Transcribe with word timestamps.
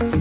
Welcome 0.00 0.16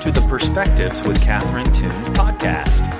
to 0.00 0.10
the 0.12 0.22
Perspectives 0.28 1.02
with 1.04 1.18
Catherine 1.22 1.72
Toon 1.72 1.90
podcast. 2.12 2.92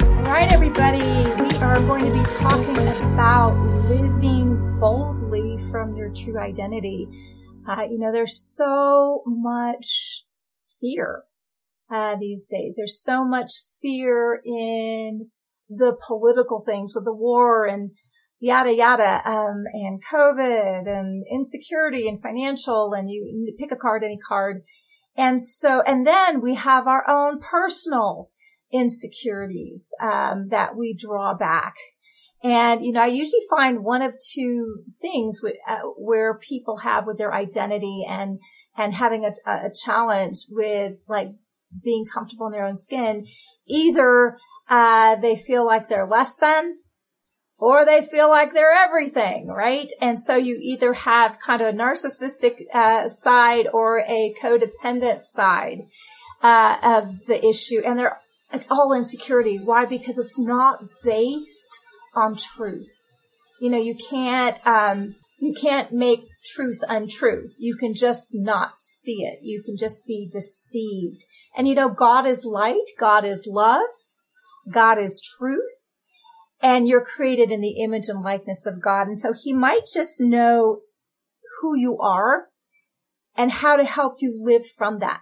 All 0.00 0.22
right, 0.22 0.52
everybody, 0.52 1.00
we 1.42 1.50
are 1.58 1.80
going 1.80 2.04
to 2.04 2.16
be 2.16 2.24
talking 2.26 2.78
about 3.12 3.58
living 3.88 4.78
boldly 4.78 5.58
from 5.68 5.96
your 5.96 6.10
true 6.10 6.38
identity. 6.38 7.08
Uh, 7.66 7.88
you 7.90 7.98
know, 7.98 8.12
there's 8.12 8.36
so 8.36 9.24
much 9.26 10.22
fear 10.80 11.24
uh, 11.90 12.14
these 12.14 12.46
days. 12.46 12.76
There's 12.76 13.02
so 13.02 13.24
much 13.24 13.54
fear 13.82 14.40
in 14.44 15.32
the 15.68 15.96
political 16.06 16.62
things 16.64 16.94
with 16.94 17.04
the 17.04 17.14
war 17.14 17.66
and 17.66 17.90
yada 18.38 18.74
yada, 18.74 19.22
um, 19.24 19.64
and 19.72 20.02
COVID 20.12 20.86
and 20.86 21.24
insecurity 21.30 22.06
and 22.08 22.20
financial, 22.20 22.92
and 22.92 23.10
you 23.10 23.54
pick 23.58 23.72
a 23.72 23.76
card, 23.76 24.04
any 24.04 24.18
card. 24.18 24.62
And 25.16 25.42
so, 25.42 25.80
and 25.80 26.06
then 26.06 26.42
we 26.42 26.54
have 26.56 26.86
our 26.86 27.08
own 27.08 27.40
personal 27.40 28.30
insecurities, 28.72 29.90
um, 30.00 30.48
that 30.50 30.76
we 30.76 30.94
draw 30.94 31.34
back. 31.34 31.74
And, 32.44 32.84
you 32.84 32.92
know, 32.92 33.02
I 33.02 33.06
usually 33.06 33.40
find 33.48 33.82
one 33.82 34.02
of 34.02 34.14
two 34.34 34.82
things 35.00 35.40
uh, 35.66 35.78
where 35.96 36.38
people 36.38 36.78
have 36.78 37.06
with 37.06 37.16
their 37.16 37.32
identity 37.32 38.04
and, 38.06 38.38
and 38.76 38.92
having 38.92 39.24
a, 39.24 39.32
a 39.50 39.70
challenge 39.84 40.44
with 40.50 40.92
like 41.08 41.28
being 41.82 42.04
comfortable 42.12 42.46
in 42.46 42.52
their 42.52 42.66
own 42.66 42.76
skin. 42.76 43.26
Either, 43.66 44.36
uh, 44.68 45.16
they 45.16 45.36
feel 45.36 45.64
like 45.64 45.88
they're 45.88 46.06
less 46.06 46.36
than 46.36 46.78
or 47.58 47.84
they 47.84 48.02
feel 48.02 48.28
like 48.28 48.52
they're 48.52 48.74
everything, 48.74 49.48
right? 49.48 49.90
And 50.00 50.18
so 50.18 50.36
you 50.36 50.58
either 50.60 50.92
have 50.92 51.40
kind 51.40 51.62
of 51.62 51.68
a 51.68 51.76
narcissistic 51.76 52.64
uh, 52.72 53.08
side 53.08 53.66
or 53.72 54.00
a 54.00 54.34
codependent 54.40 55.22
side 55.22 55.82
uh, 56.42 56.76
of 56.82 57.26
the 57.26 57.44
issue, 57.44 57.80
and 57.84 57.98
they're 57.98 58.18
it's 58.52 58.68
all 58.70 58.92
insecurity. 58.92 59.58
Why? 59.58 59.86
Because 59.86 60.18
it's 60.18 60.38
not 60.38 60.80
based 61.02 61.78
on 62.14 62.36
truth. 62.36 62.88
You 63.60 63.70
know, 63.70 63.80
you 63.80 63.96
can't 63.96 64.64
um, 64.66 65.16
you 65.40 65.54
can't 65.54 65.92
make 65.92 66.20
truth 66.44 66.78
untrue. 66.88 67.48
You 67.58 67.76
can 67.76 67.94
just 67.94 68.30
not 68.34 68.78
see 68.78 69.24
it. 69.24 69.40
You 69.42 69.62
can 69.62 69.76
just 69.76 70.06
be 70.06 70.28
deceived. 70.30 71.24
And 71.56 71.66
you 71.66 71.74
know, 71.74 71.88
God 71.88 72.26
is 72.26 72.44
light. 72.44 72.86
God 72.98 73.24
is 73.24 73.48
love. 73.50 73.88
God 74.70 74.98
is 74.98 75.20
truth 75.20 75.86
and 76.60 76.88
you're 76.88 77.04
created 77.04 77.50
in 77.50 77.60
the 77.60 77.82
image 77.82 78.08
and 78.08 78.22
likeness 78.22 78.66
of 78.66 78.82
God. 78.82 79.06
And 79.06 79.18
so 79.18 79.32
he 79.32 79.52
might 79.52 79.82
just 79.92 80.20
know 80.20 80.80
who 81.60 81.76
you 81.76 81.98
are 81.98 82.46
and 83.36 83.50
how 83.50 83.76
to 83.76 83.84
help 83.84 84.16
you 84.20 84.40
live 84.42 84.66
from 84.66 84.98
that. 85.00 85.20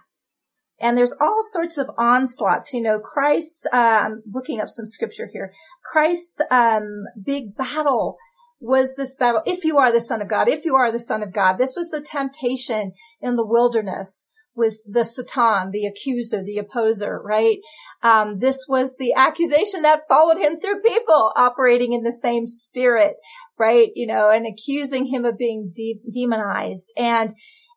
And 0.79 0.97
there's 0.97 1.13
all 1.21 1.41
sorts 1.51 1.77
of 1.77 1.89
onslaughts. 1.97 2.73
You 2.73 2.81
know, 2.81 2.99
Christ's, 2.99 3.65
uh, 3.71 3.77
I'm 3.77 4.23
looking 4.31 4.59
up 4.59 4.67
some 4.67 4.85
scripture 4.85 5.29
here. 5.31 5.53
Christ's, 5.83 6.41
um, 6.51 7.05
big 7.21 7.55
battle 7.55 8.17
was 8.59 8.95
this 8.95 9.15
battle. 9.15 9.41
If 9.45 9.63
you 9.63 9.77
are 9.77 9.91
the 9.91 10.01
son 10.01 10.21
of 10.21 10.27
God, 10.27 10.49
if 10.49 10.65
you 10.65 10.75
are 10.75 10.91
the 10.91 10.99
son 10.99 11.23
of 11.23 11.31
God, 11.31 11.57
this 11.57 11.75
was 11.75 11.91
the 11.91 12.01
temptation 12.01 12.93
in 13.21 13.35
the 13.35 13.45
wilderness 13.45 14.27
was 14.55 14.83
the 14.87 15.03
Satan, 15.03 15.71
the 15.71 15.85
accuser, 15.85 16.43
the 16.43 16.57
opposer, 16.57 17.21
right? 17.23 17.57
Um, 18.03 18.39
this 18.39 18.65
was 18.67 18.95
the 18.97 19.13
accusation 19.13 19.81
that 19.81 20.07
followed 20.07 20.37
him 20.37 20.55
through 20.55 20.79
people 20.79 21.31
operating 21.35 21.93
in 21.93 22.03
the 22.03 22.11
same 22.11 22.47
spirit, 22.47 23.15
right? 23.57 23.89
You 23.95 24.07
know, 24.07 24.29
and 24.29 24.45
accusing 24.45 25.07
him 25.07 25.25
of 25.25 25.37
being 25.37 25.71
de- 25.73 25.99
demonized. 26.11 26.93
And, 26.97 27.33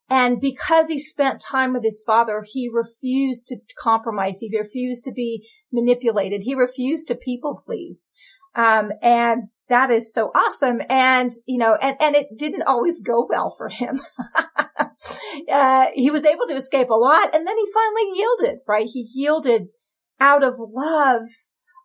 and 0.09 0.41
because 0.41 0.89
he 0.89 0.99
spent 0.99 1.41
time 1.41 1.73
with 1.73 1.85
his 1.85 2.03
father, 2.07 2.45
he 2.47 2.71
refused 2.73 3.49
to 3.49 3.59
compromise. 3.79 4.41
He 4.41 4.57
refused 4.57 5.05
to 5.05 5.13
be 5.13 5.47
manipulated. 5.73 6.43
He 6.45 6.55
refused 6.55 7.09
to 7.09 7.15
people 7.15 7.61
please. 7.65 8.13
Um, 8.55 8.93
and 9.03 9.45
that 9.69 9.91
is 9.91 10.13
so 10.13 10.31
awesome. 10.35 10.81
And, 10.89 11.33
you 11.47 11.59
know, 11.59 11.75
and, 11.75 11.97
and 12.01 12.17
it 12.17 12.29
didn't 12.37 12.63
always 12.63 13.01
go 13.01 13.27
well 13.29 13.55
for 13.57 13.69
him. 13.69 14.01
uh, 15.53 15.87
he 15.95 16.11
was 16.11 16.25
able 16.25 16.47
to 16.47 16.55
escape 16.55 16.91
a 16.91 16.95
lot 16.95 17.35
and 17.35 17.47
then 17.47 17.57
he 17.57 17.67
finally 17.73 18.19
yielded, 18.19 18.59
right? 18.67 18.87
He 18.93 19.09
yielded 19.15 19.69
out 20.21 20.43
of 20.43 20.55
love, 20.59 21.29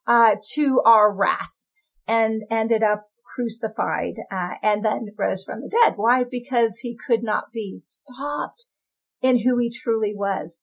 uh, 0.07 0.35
to 0.53 0.81
our 0.85 1.13
wrath 1.13 1.67
and 2.07 2.43
ended 2.49 2.83
up 2.83 3.03
crucified, 3.35 4.15
uh, 4.31 4.55
and 4.61 4.83
then 4.83 5.07
rose 5.17 5.43
from 5.43 5.61
the 5.61 5.69
dead. 5.69 5.93
Why? 5.95 6.23
Because 6.29 6.79
he 6.79 6.97
could 7.07 7.23
not 7.23 7.45
be 7.51 7.77
stopped 7.79 8.67
in 9.21 9.39
who 9.39 9.57
he 9.57 9.71
truly 9.71 10.13
was. 10.15 10.59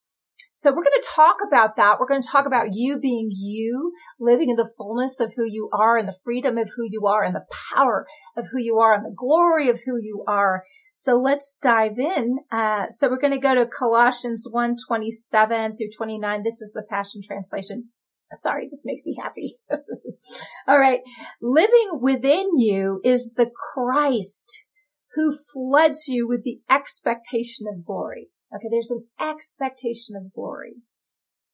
So 0.53 0.71
we're 0.71 0.83
going 0.83 1.01
to 1.01 1.09
talk 1.09 1.37
about 1.45 1.77
that. 1.77 1.97
We're 1.99 2.07
going 2.07 2.21
to 2.21 2.27
talk 2.27 2.45
about 2.45 2.73
you 2.73 2.99
being 2.99 3.29
you, 3.31 3.93
living 4.19 4.49
in 4.49 4.57
the 4.57 4.69
fullness 4.77 5.19
of 5.21 5.33
who 5.35 5.45
you 5.45 5.69
are 5.71 5.95
and 5.97 6.07
the 6.07 6.17
freedom 6.23 6.57
of 6.57 6.71
who 6.75 6.83
you 6.89 7.07
are 7.07 7.23
and 7.23 7.33
the 7.33 7.45
power 7.73 8.05
of 8.35 8.47
who 8.51 8.59
you 8.59 8.77
are 8.77 8.93
and 8.93 9.05
the 9.05 9.15
glory 9.15 9.69
of 9.69 9.79
who 9.85 9.97
you 9.97 10.25
are. 10.27 10.63
So 10.91 11.17
let's 11.17 11.57
dive 11.61 11.97
in. 11.97 12.39
Uh, 12.51 12.89
so 12.89 13.09
we're 13.09 13.19
going 13.19 13.31
to 13.31 13.39
go 13.39 13.55
to 13.55 13.65
Colossians 13.65 14.45
1, 14.49 14.75
27 14.85 15.77
through 15.77 15.89
29. 15.95 16.43
This 16.43 16.61
is 16.61 16.73
the 16.73 16.83
Passion 16.83 17.21
Translation. 17.25 17.89
Sorry, 18.33 18.65
this 18.65 18.83
makes 18.85 19.05
me 19.05 19.17
happy. 19.21 19.55
All 20.67 20.79
right. 20.79 20.99
Living 21.41 21.99
within 22.01 22.49
you 22.57 22.99
is 23.03 23.33
the 23.35 23.49
Christ 23.73 24.65
who 25.13 25.37
floods 25.53 26.07
you 26.07 26.27
with 26.27 26.43
the 26.43 26.59
expectation 26.69 27.67
of 27.67 27.85
glory. 27.85 28.29
Okay. 28.53 28.67
There's 28.69 28.91
an 28.91 29.07
expectation 29.19 30.15
of 30.15 30.33
glory. 30.33 30.75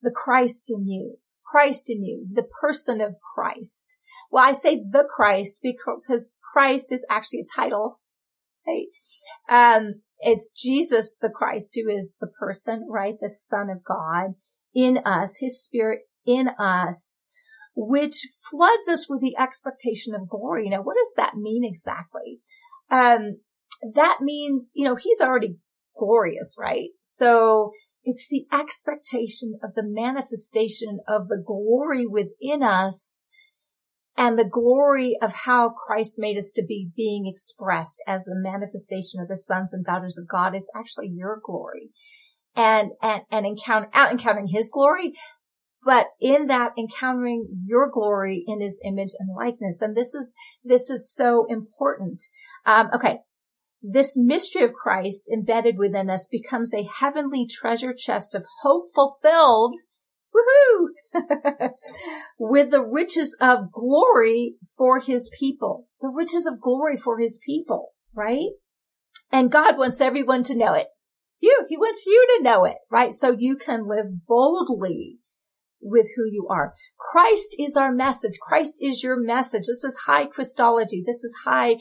The 0.01 0.11
Christ 0.11 0.69
in 0.69 0.87
you, 0.87 1.17
Christ 1.45 1.89
in 1.89 2.03
you, 2.03 2.27
the 2.31 2.47
person 2.61 3.01
of 3.01 3.15
Christ. 3.35 3.97
Well, 4.31 4.43
I 4.43 4.53
say 4.53 4.75
the 4.77 5.07
Christ 5.09 5.59
because 5.61 6.39
Christ 6.53 6.91
is 6.91 7.05
actually 7.09 7.39
a 7.39 7.59
title, 7.59 7.99
right? 8.67 8.87
Um, 9.49 10.01
it's 10.19 10.51
Jesus 10.51 11.15
the 11.19 11.29
Christ 11.29 11.75
who 11.75 11.89
is 11.91 12.13
the 12.19 12.27
person, 12.27 12.87
right? 12.89 13.15
The 13.19 13.29
son 13.29 13.69
of 13.69 13.83
God 13.83 14.35
in 14.73 14.99
us, 14.99 15.37
his 15.39 15.63
spirit 15.63 16.01
in 16.25 16.49
us, 16.59 17.27
which 17.75 18.27
floods 18.49 18.87
us 18.89 19.07
with 19.09 19.21
the 19.21 19.37
expectation 19.37 20.13
of 20.15 20.27
glory. 20.27 20.69
Now, 20.69 20.81
what 20.81 20.95
does 20.95 21.13
that 21.17 21.35
mean 21.35 21.63
exactly? 21.63 22.39
Um, 22.89 23.39
that 23.93 24.19
means, 24.21 24.71
you 24.73 24.85
know, 24.85 24.95
he's 24.95 25.21
already 25.21 25.57
glorious, 25.97 26.55
right? 26.57 26.89
So 27.01 27.71
it's 28.03 28.27
the 28.29 28.45
expectation 28.53 29.59
of 29.63 29.73
the 29.73 29.83
manifestation 29.83 30.99
of 31.07 31.27
the 31.27 31.43
glory 31.45 32.05
within 32.07 32.63
us 32.63 33.27
and 34.17 34.37
the 34.37 34.49
glory 34.49 35.15
of 35.21 35.33
how 35.45 35.69
Christ 35.69 36.15
made 36.17 36.37
us 36.37 36.51
to 36.55 36.65
be 36.65 36.89
being 36.95 37.27
expressed 37.27 38.01
as 38.07 38.23
the 38.23 38.35
manifestation 38.35 39.21
of 39.21 39.27
the 39.27 39.35
sons 39.35 39.73
and 39.73 39.85
daughters 39.85 40.17
of 40.17 40.27
God 40.27 40.55
is 40.55 40.71
actually 40.75 41.09
your 41.13 41.39
glory 41.43 41.91
and, 42.55 42.91
and, 43.01 43.21
and 43.29 43.45
encounter, 43.45 43.89
out 43.93 44.11
encountering 44.11 44.47
his 44.47 44.71
glory, 44.71 45.13
but 45.83 46.07
in 46.19 46.47
that 46.47 46.71
encountering 46.77 47.47
your 47.65 47.89
glory 47.91 48.43
in 48.47 48.59
his 48.59 48.79
image 48.83 49.11
and 49.19 49.29
likeness. 49.37 49.81
And 49.81 49.95
this 49.95 50.15
is, 50.15 50.33
this 50.63 50.89
is 50.89 51.13
so 51.13 51.45
important. 51.47 52.23
Um, 52.65 52.89
okay. 52.93 53.19
This 53.81 54.17
mystery 54.17 54.63
of 54.63 54.73
Christ 54.73 55.29
embedded 55.31 55.77
within 55.77 56.09
us 56.09 56.27
becomes 56.29 56.73
a 56.73 56.87
heavenly 56.99 57.45
treasure 57.45 57.93
chest 57.93 58.33
of 58.33 58.45
hope 58.61 58.87
fulfilled. 58.93 59.75
Woohoo! 60.33 60.89
with 62.39 62.71
the 62.71 62.83
riches 62.83 63.35
of 63.39 63.71
glory 63.71 64.55
for 64.75 64.99
his 64.99 65.29
people. 65.39 65.87
The 66.01 66.09
riches 66.09 66.45
of 66.45 66.59
glory 66.59 66.97
for 66.97 67.19
his 67.19 67.39
people, 67.45 67.93
right? 68.13 68.49
And 69.31 69.51
God 69.51 69.77
wants 69.77 70.01
everyone 70.01 70.43
to 70.43 70.55
know 70.55 70.73
it. 70.73 70.87
You, 71.39 71.65
he 71.69 71.77
wants 71.77 72.05
you 72.05 72.27
to 72.37 72.43
know 72.43 72.65
it, 72.65 72.77
right? 72.89 73.13
So 73.13 73.31
you 73.31 73.57
can 73.57 73.87
live 73.87 74.25
boldly 74.25 75.19
with 75.81 76.07
who 76.15 76.25
you 76.25 76.47
are. 76.49 76.73
Christ 76.97 77.55
is 77.59 77.75
our 77.75 77.91
message. 77.91 78.39
Christ 78.41 78.75
is 78.81 79.03
your 79.03 79.19
message. 79.19 79.63
This 79.67 79.83
is 79.83 80.01
high 80.05 80.25
Christology. 80.25 81.03
This 81.05 81.23
is 81.23 81.33
high 81.45 81.77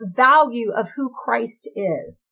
value 0.00 0.70
of 0.72 0.90
who 0.96 1.10
Christ 1.24 1.70
is. 1.74 2.30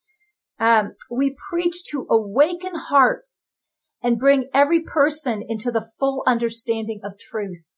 Um, 0.58 0.92
we 1.10 1.34
preach 1.50 1.84
to 1.90 2.06
awaken 2.10 2.72
hearts 2.74 3.58
and 4.02 4.18
bring 4.18 4.48
every 4.52 4.80
person 4.80 5.42
into 5.48 5.70
the 5.70 5.86
full 5.98 6.22
understanding 6.26 7.00
of 7.04 7.18
truth. 7.18 7.68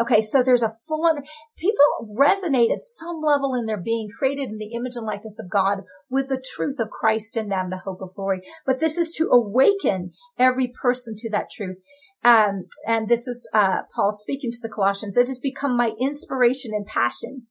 Okay, 0.00 0.20
so 0.20 0.42
there's 0.42 0.62
a 0.62 0.72
full, 0.88 1.12
people 1.58 2.16
resonate 2.18 2.72
at 2.72 2.82
some 2.82 3.20
level 3.22 3.54
in 3.54 3.66
their 3.66 3.80
being 3.80 4.08
created 4.16 4.48
in 4.48 4.58
the 4.58 4.72
image 4.72 4.96
and 4.96 5.04
likeness 5.04 5.38
of 5.38 5.50
God 5.50 5.80
with 6.08 6.28
the 6.28 6.42
truth 6.54 6.76
of 6.78 6.88
Christ 6.88 7.36
in 7.36 7.48
them, 7.48 7.68
the 7.68 7.78
hope 7.78 8.00
of 8.00 8.14
glory. 8.14 8.40
But 8.64 8.80
this 8.80 8.96
is 8.96 9.12
to 9.16 9.28
awaken 9.28 10.12
every 10.38 10.68
person 10.68 11.16
to 11.18 11.30
that 11.30 11.50
truth. 11.50 11.76
Um, 12.22 12.66
and 12.86 13.08
this 13.08 13.26
is, 13.26 13.48
uh, 13.54 13.82
Paul 13.94 14.12
speaking 14.12 14.52
to 14.52 14.58
the 14.60 14.68
Colossians. 14.68 15.16
It 15.16 15.28
has 15.28 15.38
become 15.38 15.76
my 15.76 15.92
inspiration 15.98 16.72
and 16.74 16.86
passion 16.86 17.46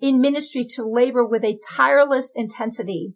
in 0.00 0.20
ministry 0.20 0.64
to 0.70 0.88
labor 0.88 1.24
with 1.24 1.44
a 1.44 1.58
tireless 1.70 2.32
intensity, 2.34 3.14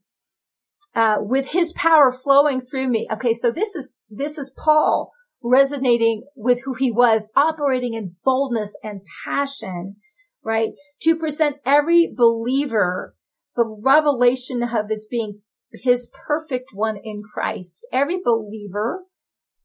uh, 0.95 1.17
with 1.21 1.51
his 1.51 1.73
power 1.73 2.13
flowing 2.13 2.61
through 2.61 2.89
me. 2.89 3.09
Okay. 3.11 3.33
So 3.33 3.51
this 3.51 3.75
is, 3.75 3.95
this 4.11 4.37
is 4.37 4.53
Paul 4.57 5.13
resonating 5.43 6.25
with 6.37 6.61
who 6.65 6.75
he 6.75 6.91
was, 6.91 7.31
operating 7.37 7.95
in 7.95 8.17
boldness 8.25 8.77
and 8.83 9.01
passion, 9.25 9.97
right? 10.43 10.71
To 11.03 11.17
present 11.17 11.57
every 11.65 12.13
believer 12.15 13.15
the 13.57 13.83
revelation 13.85 14.63
of 14.63 14.89
his 14.89 15.07
being 15.11 15.41
his 15.73 16.09
perfect 16.27 16.71
one 16.73 16.97
in 16.97 17.23
Christ. 17.23 17.87
Every 17.93 18.19
believer, 18.25 19.05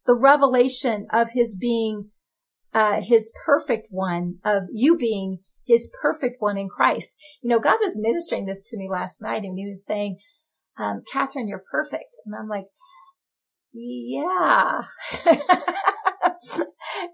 the 0.06 0.16
revelation 0.16 1.08
of 1.12 1.32
his 1.32 1.56
being 1.56 2.10
uh, 2.74 3.02
his 3.02 3.32
perfect 3.46 3.88
one, 3.92 4.40
of 4.44 4.64
you 4.72 4.98
being 4.98 5.40
his 5.66 5.90
perfect 6.02 6.38
one 6.40 6.58
in 6.58 6.68
Christ. 6.68 7.18
You 7.42 7.50
know, 7.50 7.60
God 7.60 7.78
was 7.82 7.98
ministering 7.98 8.46
this 8.46 8.64
to 8.66 8.78
me 8.78 8.90
last 8.90 9.22
night 9.22 9.44
and 9.44 9.58
he 9.58 9.68
was 9.68 9.86
saying, 9.86 10.18
um, 10.78 11.02
Catherine, 11.12 11.48
you're 11.48 11.64
perfect. 11.70 12.18
And 12.26 12.36
I'm 12.36 12.48
like, 12.48 12.66
yeah. 13.72 14.82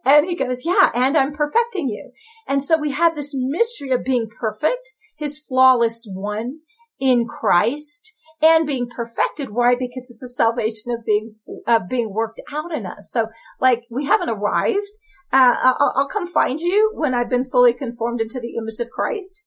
and 0.06 0.26
he 0.26 0.36
goes, 0.36 0.66
yeah, 0.66 0.90
and 0.94 1.18
I'm 1.18 1.34
perfecting 1.34 1.90
you. 1.90 2.12
And 2.48 2.64
so 2.64 2.78
we 2.78 2.92
have 2.92 3.16
this 3.16 3.34
mystery 3.36 3.92
of 3.92 4.04
being 4.04 4.30
perfect, 4.40 4.94
his 5.16 5.40
flawless 5.40 6.08
one 6.12 6.60
in 7.00 7.26
Christ 7.28 8.14
and 8.42 8.66
being 8.66 8.90
perfected. 8.90 9.50
Why? 9.52 9.76
Because 9.76 10.10
it's 10.10 10.24
a 10.24 10.28
salvation 10.28 10.92
of 10.92 11.06
being, 11.06 11.36
of 11.68 11.90
being 11.90 12.14
worked 12.14 12.42
out 12.52 12.74
in 12.74 12.86
us. 12.86 13.12
So 13.12 13.28
like 13.60 13.84
we 13.90 14.06
haven't 14.06 14.30
arrived. 14.30 14.86
Uh, 15.32 15.56
I'll, 15.62 15.94
I'll, 15.96 16.08
come 16.08 16.26
find 16.26 16.60
you 16.60 16.92
when 16.96 17.14
I've 17.14 17.30
been 17.30 17.46
fully 17.46 17.72
conformed 17.74 18.20
into 18.20 18.40
the 18.40 18.56
image 18.58 18.80
of 18.80 18.90
Christ. 18.90 19.44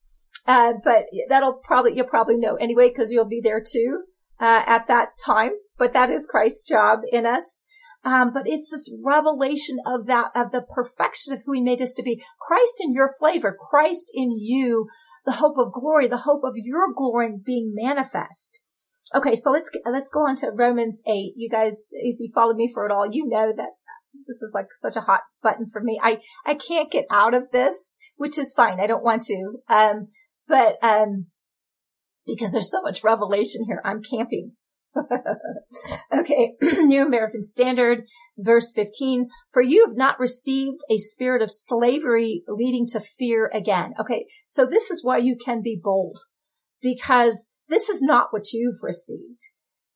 Uh, 0.46 0.74
but 0.82 1.06
that'll 1.28 1.54
probably, 1.54 1.96
you'll 1.96 2.06
probably 2.06 2.38
know 2.38 2.54
anyway, 2.54 2.88
because 2.88 3.10
you'll 3.10 3.28
be 3.28 3.40
there 3.42 3.60
too, 3.60 4.04
uh, 4.38 4.62
at 4.64 4.86
that 4.86 5.18
time. 5.24 5.50
But 5.78 5.92
that 5.92 6.08
is 6.08 6.28
Christ's 6.30 6.68
job 6.68 7.00
in 7.10 7.26
us. 7.26 7.64
Um, 8.04 8.32
but 8.32 8.44
it's 8.46 8.70
this 8.70 8.92
revelation 9.04 9.78
of 9.86 10.06
that, 10.06 10.30
of 10.34 10.50
the 10.50 10.62
perfection 10.62 11.32
of 11.32 11.42
who 11.44 11.52
he 11.52 11.60
made 11.60 11.80
us 11.80 11.94
to 11.94 12.02
be. 12.02 12.22
Christ 12.40 12.74
in 12.80 12.92
your 12.92 13.12
flavor, 13.18 13.56
Christ 13.58 14.10
in 14.14 14.30
you, 14.32 14.88
the 15.24 15.32
hope 15.32 15.56
of 15.56 15.72
glory, 15.72 16.08
the 16.08 16.18
hope 16.18 16.42
of 16.44 16.54
your 16.56 16.92
glory 16.92 17.30
being 17.44 17.72
manifest. 17.74 18.60
Okay, 19.14 19.36
so 19.36 19.50
let's 19.50 19.70
let's 19.84 20.10
go 20.10 20.20
on 20.20 20.36
to 20.36 20.50
Romans 20.54 21.02
eight. 21.06 21.34
You 21.36 21.50
guys, 21.50 21.88
if 21.92 22.18
you 22.18 22.30
followed 22.34 22.56
me 22.56 22.70
for 22.72 22.86
it 22.86 22.92
all, 22.92 23.06
you 23.10 23.26
know 23.26 23.52
that 23.54 23.70
this 24.26 24.42
is 24.42 24.52
like 24.54 24.68
such 24.72 24.96
a 24.96 25.02
hot 25.02 25.20
button 25.42 25.66
for 25.66 25.82
me. 25.82 25.98
I 26.02 26.18
I 26.46 26.54
can't 26.54 26.90
get 26.90 27.04
out 27.10 27.34
of 27.34 27.50
this, 27.50 27.98
which 28.16 28.38
is 28.38 28.54
fine. 28.54 28.80
I 28.80 28.86
don't 28.86 29.04
want 29.04 29.22
to. 29.24 29.58
Um, 29.68 30.08
but 30.48 30.76
um, 30.82 31.26
because 32.26 32.52
there's 32.52 32.70
so 32.70 32.82
much 32.82 33.04
revelation 33.04 33.64
here, 33.66 33.82
I'm 33.84 34.02
camping. 34.02 34.52
okay, 36.12 36.54
New 36.62 37.06
American 37.06 37.42
Standard, 37.42 38.04
verse 38.38 38.72
15. 38.74 39.28
For 39.50 39.62
you 39.62 39.86
have 39.86 39.96
not 39.96 40.20
received 40.20 40.80
a 40.90 40.98
spirit 40.98 41.42
of 41.42 41.50
slavery 41.50 42.42
leading 42.46 42.86
to 42.88 43.00
fear 43.00 43.50
again. 43.52 43.94
Okay, 43.98 44.26
so 44.46 44.66
this 44.66 44.90
is 44.90 45.04
why 45.04 45.18
you 45.18 45.36
can 45.36 45.62
be 45.62 45.78
bold 45.82 46.18
because 46.82 47.50
this 47.68 47.88
is 47.88 48.02
not 48.02 48.28
what 48.30 48.52
you've 48.52 48.82
received. 48.82 49.40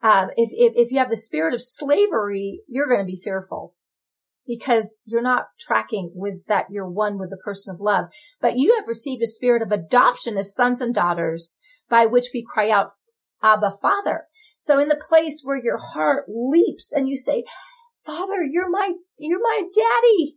Um, 0.03 0.29
if, 0.37 0.51
if, 0.53 0.73
if 0.77 0.93
you 0.93 0.99
have 0.99 1.11
the 1.11 1.17
spirit 1.17 1.55
of 1.55 1.63
slavery, 1.63 2.61
you're 2.69 2.89
going 2.89 3.01
to 3.01 3.05
be 3.05 3.21
fearful 3.23 3.75
because 4.47 4.97
you're 5.05 5.23
not 5.23 5.49
tracking 5.59 6.13
with 6.15 6.47
that 6.47 6.67
you're 6.71 6.89
one 6.89 7.19
with 7.19 7.31
the 7.31 7.37
person 7.37 7.75
of 7.75 7.81
love. 7.81 8.07
But 8.41 8.57
you 8.57 8.77
have 8.79 8.89
received 8.89 9.23
a 9.23 9.27
spirit 9.27 9.63
of 9.63 9.73
adoption 9.73 10.37
as 10.37 10.55
sons 10.55 10.81
and 10.81 10.95
daughters 10.95 11.59
by 11.89 12.07
which 12.07 12.27
we 12.33 12.45
cry 12.47 12.71
out, 12.71 12.91
Abba, 13.43 13.73
Father. 13.83 14.25
So 14.57 14.79
in 14.79 14.89
the 14.89 15.01
place 15.09 15.41
where 15.43 15.61
your 15.61 15.79
heart 15.79 16.27
leaps 16.29 16.93
and 16.93 17.09
you 17.09 17.17
say, 17.17 17.45
Father, 18.05 18.45
you're 18.49 18.71
my, 18.71 18.93
you're 19.19 19.43
my 19.43 19.63
daddy. 19.75 20.37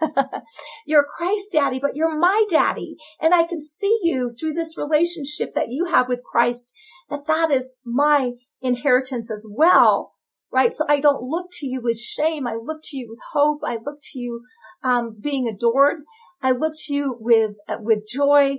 you're 0.86 1.04
Christ 1.04 1.52
daddy, 1.52 1.78
but 1.80 1.94
you're 1.94 2.18
my 2.18 2.44
daddy. 2.48 2.96
And 3.20 3.34
I 3.34 3.44
can 3.44 3.60
see 3.60 3.98
you 4.02 4.30
through 4.30 4.52
this 4.52 4.76
relationship 4.76 5.54
that 5.54 5.68
you 5.68 5.86
have 5.86 6.08
with 6.08 6.22
Christ, 6.24 6.74
that 7.10 7.26
that 7.26 7.50
is 7.50 7.74
my 7.84 8.32
inheritance 8.60 9.30
as 9.30 9.46
well. 9.48 10.12
Right. 10.50 10.72
So 10.72 10.86
I 10.88 11.00
don't 11.00 11.22
look 11.22 11.48
to 11.54 11.66
you 11.66 11.82
with 11.82 11.98
shame. 11.98 12.46
I 12.46 12.54
look 12.54 12.80
to 12.84 12.96
you 12.96 13.08
with 13.10 13.18
hope. 13.32 13.60
I 13.64 13.74
look 13.84 13.98
to 14.12 14.18
you, 14.18 14.42
um, 14.82 15.16
being 15.20 15.46
adored. 15.46 15.98
I 16.42 16.52
look 16.52 16.72
to 16.86 16.94
you 16.94 17.16
with, 17.20 17.52
uh, 17.68 17.76
with 17.80 18.08
joy 18.08 18.58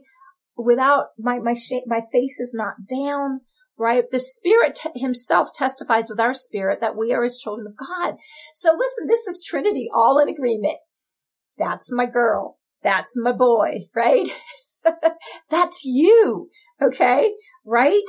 without 0.55 1.07
my, 1.17 1.39
my 1.39 1.53
shame, 1.53 1.81
my 1.87 2.01
face 2.11 2.39
is 2.39 2.53
not 2.53 2.85
down 2.87 3.41
right? 3.79 4.03
The 4.11 4.19
spirit 4.19 4.75
t- 4.75 4.99
himself 4.99 5.53
testifies 5.55 6.09
with 6.09 6.19
our 6.19 6.33
spirit 6.33 6.81
that 6.81 6.97
we 6.97 7.13
are 7.13 7.23
his 7.23 7.39
children 7.39 7.65
of 7.65 7.77
God. 7.77 8.15
So 8.53 8.75
listen, 8.77 9.07
this 9.07 9.25
is 9.25 9.41
Trinity 9.43 9.89
all 9.95 10.19
in 10.19 10.27
agreement. 10.27 10.77
That's 11.59 11.91
my 11.91 12.05
girl. 12.05 12.57
That's 12.81 13.13
my 13.21 13.33
boy, 13.33 13.89
right? 13.95 14.29
That's 15.49 15.83
you. 15.83 16.47
Okay. 16.81 17.31
Right. 17.65 18.01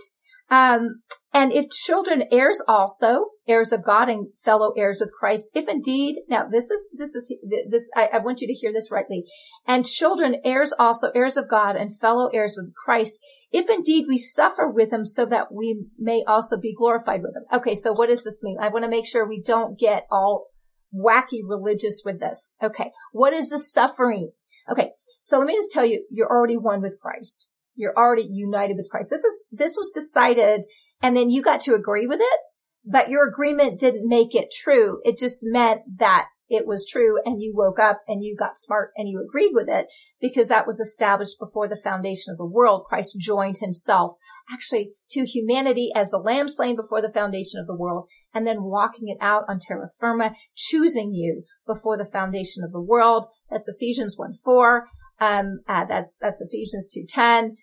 Um, 0.50 1.02
and 1.32 1.52
if 1.52 1.70
children 1.70 2.24
heirs 2.32 2.60
also, 2.66 3.26
heirs 3.46 3.70
of 3.70 3.84
God 3.84 4.08
and 4.08 4.28
fellow 4.44 4.72
heirs 4.76 4.98
with 5.00 5.12
Christ, 5.12 5.48
if 5.54 5.68
indeed, 5.68 6.16
now 6.28 6.48
this 6.50 6.70
is, 6.70 6.90
this 6.96 7.14
is, 7.14 7.32
this, 7.68 7.88
I, 7.94 8.08
I, 8.14 8.18
want 8.18 8.40
you 8.40 8.48
to 8.48 8.52
hear 8.52 8.72
this 8.72 8.90
rightly. 8.90 9.24
And 9.64 9.86
children 9.86 10.36
heirs 10.44 10.72
also, 10.76 11.12
heirs 11.14 11.36
of 11.36 11.48
God 11.48 11.76
and 11.76 11.96
fellow 11.96 12.30
heirs 12.34 12.56
with 12.56 12.74
Christ, 12.74 13.20
if 13.52 13.70
indeed 13.70 14.06
we 14.08 14.18
suffer 14.18 14.68
with 14.68 14.92
him 14.92 15.06
so 15.06 15.24
that 15.26 15.52
we 15.52 15.84
may 15.96 16.24
also 16.26 16.58
be 16.58 16.74
glorified 16.74 17.22
with 17.22 17.36
him. 17.36 17.44
Okay. 17.52 17.76
So 17.76 17.92
what 17.92 18.08
does 18.08 18.24
this 18.24 18.42
mean? 18.42 18.56
I 18.60 18.68
want 18.68 18.84
to 18.84 18.90
make 18.90 19.06
sure 19.06 19.26
we 19.26 19.40
don't 19.40 19.78
get 19.78 20.06
all 20.10 20.48
wacky 20.94 21.40
religious 21.46 22.02
with 22.04 22.20
this. 22.20 22.56
Okay. 22.62 22.90
What 23.12 23.32
is 23.32 23.50
the 23.50 23.58
suffering? 23.58 24.32
Okay. 24.70 24.90
So 25.20 25.38
let 25.38 25.46
me 25.46 25.56
just 25.56 25.72
tell 25.72 25.84
you, 25.84 26.06
you're 26.10 26.30
already 26.30 26.56
one 26.56 26.80
with 26.80 26.98
Christ. 27.00 27.48
You're 27.74 27.96
already 27.96 28.26
united 28.30 28.76
with 28.76 28.88
Christ. 28.90 29.10
This 29.10 29.24
is, 29.24 29.44
this 29.50 29.76
was 29.76 29.90
decided 29.94 30.64
and 31.02 31.16
then 31.16 31.30
you 31.30 31.42
got 31.42 31.60
to 31.62 31.74
agree 31.74 32.06
with 32.06 32.20
it, 32.20 32.40
but 32.84 33.08
your 33.08 33.26
agreement 33.26 33.78
didn't 33.78 34.08
make 34.08 34.34
it 34.34 34.52
true. 34.52 35.00
It 35.04 35.18
just 35.18 35.40
meant 35.42 35.82
that 35.98 36.26
it 36.50 36.66
was 36.66 36.84
true 36.84 37.18
and 37.24 37.40
you 37.40 37.54
woke 37.54 37.78
up 37.78 38.00
and 38.08 38.24
you 38.24 38.36
got 38.36 38.58
smart 38.58 38.90
and 38.96 39.08
you 39.08 39.24
agreed 39.24 39.52
with 39.54 39.68
it 39.68 39.86
because 40.20 40.48
that 40.48 40.66
was 40.66 40.80
established 40.80 41.38
before 41.38 41.68
the 41.68 41.80
foundation 41.82 42.32
of 42.32 42.38
the 42.38 42.44
world. 42.44 42.84
Christ 42.88 43.16
joined 43.18 43.58
himself 43.58 44.16
actually 44.52 44.92
to 45.12 45.24
humanity 45.24 45.90
as 45.94 46.10
the 46.10 46.18
lamb 46.18 46.48
slain 46.48 46.74
before 46.74 47.00
the 47.00 47.12
foundation 47.12 47.60
of 47.60 47.68
the 47.68 47.76
world 47.76 48.08
and 48.34 48.46
then 48.46 48.62
walking 48.62 49.08
it 49.08 49.18
out 49.20 49.44
on 49.48 49.58
terra 49.58 49.88
firma, 49.98 50.34
choosing 50.54 51.12
you 51.12 51.42
before 51.66 51.96
the 51.96 52.04
foundation 52.04 52.62
of 52.64 52.72
the 52.72 52.80
world. 52.80 53.26
That's 53.50 53.68
Ephesians 53.68 54.16
1 54.16 54.34
4. 54.44 54.86
Um, 55.20 55.60
uh, 55.68 55.84
that's, 55.84 56.18
that's 56.20 56.40
Ephesians 56.40 56.90
2 56.94 57.04
10. 57.08 57.56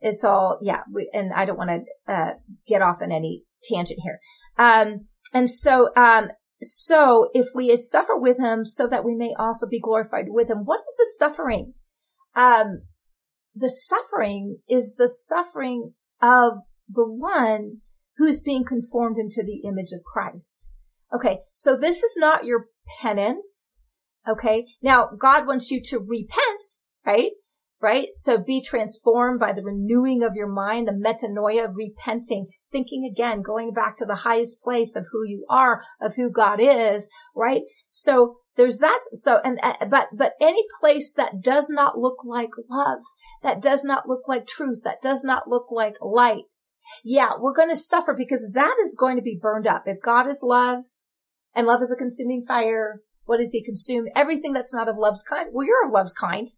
It's 0.00 0.24
all, 0.24 0.58
yeah. 0.62 0.82
We, 0.92 1.10
and 1.12 1.32
I 1.32 1.44
don't 1.44 1.58
want 1.58 1.70
to, 1.70 2.12
uh, 2.12 2.32
get 2.66 2.82
off 2.82 2.98
on 3.00 3.10
any 3.10 3.44
tangent 3.68 4.00
here. 4.02 4.18
Um, 4.58 5.06
and 5.32 5.50
so, 5.50 5.90
um, 5.96 6.28
so 6.60 7.30
if 7.34 7.48
we 7.54 7.76
suffer 7.76 8.16
with 8.16 8.38
him 8.38 8.64
so 8.64 8.86
that 8.86 9.04
we 9.04 9.14
may 9.14 9.34
also 9.38 9.66
be 9.68 9.80
glorified 9.80 10.26
with 10.28 10.50
him, 10.50 10.58
what 10.64 10.80
is 10.80 10.96
the 10.96 11.10
suffering? 11.18 11.74
Um, 12.36 12.82
the 13.54 13.70
suffering 13.70 14.58
is 14.68 14.96
the 14.96 15.08
suffering 15.08 15.94
of 16.20 16.58
the 16.88 17.06
one 17.06 17.78
who's 18.24 18.40
being 18.40 18.64
conformed 18.64 19.18
into 19.18 19.42
the 19.44 19.68
image 19.68 19.92
of 19.92 20.02
Christ. 20.02 20.70
Okay. 21.14 21.40
So 21.52 21.76
this 21.76 22.02
is 22.02 22.16
not 22.16 22.46
your 22.46 22.66
penance. 23.02 23.80
Okay. 24.26 24.66
Now 24.82 25.10
God 25.18 25.46
wants 25.46 25.70
you 25.70 25.82
to 25.82 25.98
repent, 25.98 26.62
right? 27.06 27.32
right? 27.82 28.08
So 28.16 28.38
be 28.38 28.62
transformed 28.62 29.38
by 29.38 29.52
the 29.52 29.62
renewing 29.62 30.22
of 30.22 30.34
your 30.34 30.48
mind, 30.48 30.88
the 30.88 30.92
metanoia, 30.92 31.66
of 31.66 31.76
repenting, 31.76 32.46
thinking 32.72 33.04
again, 33.04 33.42
going 33.42 33.74
back 33.74 33.98
to 33.98 34.06
the 34.06 34.14
highest 34.14 34.58
place 34.60 34.96
of 34.96 35.06
who 35.12 35.22
you 35.26 35.44
are, 35.50 35.82
of 36.00 36.14
who 36.16 36.30
God 36.30 36.60
is, 36.60 37.10
right? 37.36 37.60
So 37.86 38.38
there's 38.56 38.78
that. 38.78 39.00
So, 39.12 39.42
and, 39.44 39.60
uh, 39.62 39.84
but, 39.84 40.08
but 40.14 40.32
any 40.40 40.64
place 40.80 41.12
that 41.12 41.42
does 41.42 41.68
not 41.68 41.98
look 41.98 42.24
like 42.24 42.52
love, 42.70 43.00
that 43.42 43.60
does 43.60 43.84
not 43.84 44.08
look 44.08 44.22
like 44.26 44.46
truth, 44.46 44.80
that 44.84 45.02
does 45.02 45.22
not 45.22 45.46
look 45.46 45.66
like 45.70 45.96
light. 46.00 46.44
Yeah, 47.04 47.32
we're 47.38 47.54
going 47.54 47.70
to 47.70 47.76
suffer 47.76 48.14
because 48.16 48.52
that 48.54 48.76
is 48.84 48.96
going 48.98 49.16
to 49.16 49.22
be 49.22 49.38
burned 49.40 49.66
up. 49.66 49.84
If 49.86 50.02
God 50.02 50.28
is 50.28 50.42
love 50.42 50.80
and 51.54 51.66
love 51.66 51.82
is 51.82 51.92
a 51.92 51.96
consuming 51.96 52.44
fire, 52.46 53.00
what 53.24 53.38
does 53.38 53.52
he 53.52 53.64
consume? 53.64 54.06
Everything 54.14 54.52
that's 54.52 54.74
not 54.74 54.88
of 54.88 54.96
love's 54.98 55.22
kind. 55.22 55.48
Well, 55.52 55.66
you're 55.66 55.86
of 55.86 55.92
love's 55.92 56.14
kind 56.14 56.48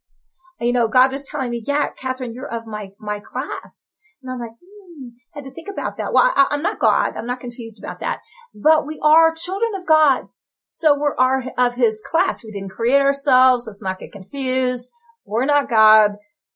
you 0.61 0.73
know, 0.73 0.89
God 0.89 1.13
was 1.13 1.27
telling 1.27 1.51
me, 1.51 1.63
yeah, 1.67 1.89
Catherine, 1.99 2.33
you're 2.33 2.53
of 2.53 2.67
my, 2.67 2.91
my 2.99 3.21
class. 3.23 3.95
And 4.23 4.33
I'm 4.33 4.41
like, 4.41 4.53
hmm, 4.53 5.09
had 5.33 5.45
to 5.45 5.53
think 5.53 5.69
about 5.71 5.99
that. 5.99 6.13
Well, 6.13 6.33
I, 6.35 6.47
I'm 6.51 6.63
not 6.63 6.81
God. 6.81 7.13
I'm 7.17 7.27
not 7.27 7.41
confused 7.41 7.79
about 7.79 8.01
that, 8.01 8.21
but 8.55 8.87
we 8.87 8.99
are 9.03 9.35
children 9.35 9.73
of 9.79 9.87
God. 9.87 10.25
So 10.67 10.99
we're 10.99 11.17
our, 11.17 11.45
of 11.59 11.77
his 11.77 12.03
class. 12.05 12.43
We 12.43 12.51
didn't 12.51 12.71
create 12.71 13.01
ourselves. 13.01 13.65
Let's 13.67 13.83
not 13.83 13.99
get 13.99 14.13
confused. 14.13 14.91
We're 15.25 15.45
not 15.45 15.69
God. 15.69 16.13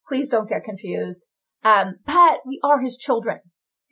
Please 0.07 0.29
don't 0.29 0.49
get 0.49 0.63
confused. 0.63 1.27
Um, 1.63 1.95
but 2.05 2.39
we 2.45 2.59
are 2.63 2.81
his 2.81 2.97
children 2.97 3.39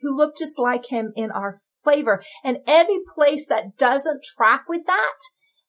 who 0.00 0.16
look 0.16 0.36
just 0.36 0.58
like 0.58 0.86
him 0.88 1.12
in 1.16 1.30
our 1.30 1.58
flavor. 1.82 2.22
And 2.44 2.58
every 2.66 3.00
place 3.06 3.46
that 3.46 3.76
doesn't 3.76 4.24
track 4.36 4.64
with 4.68 4.82
that 4.86 5.18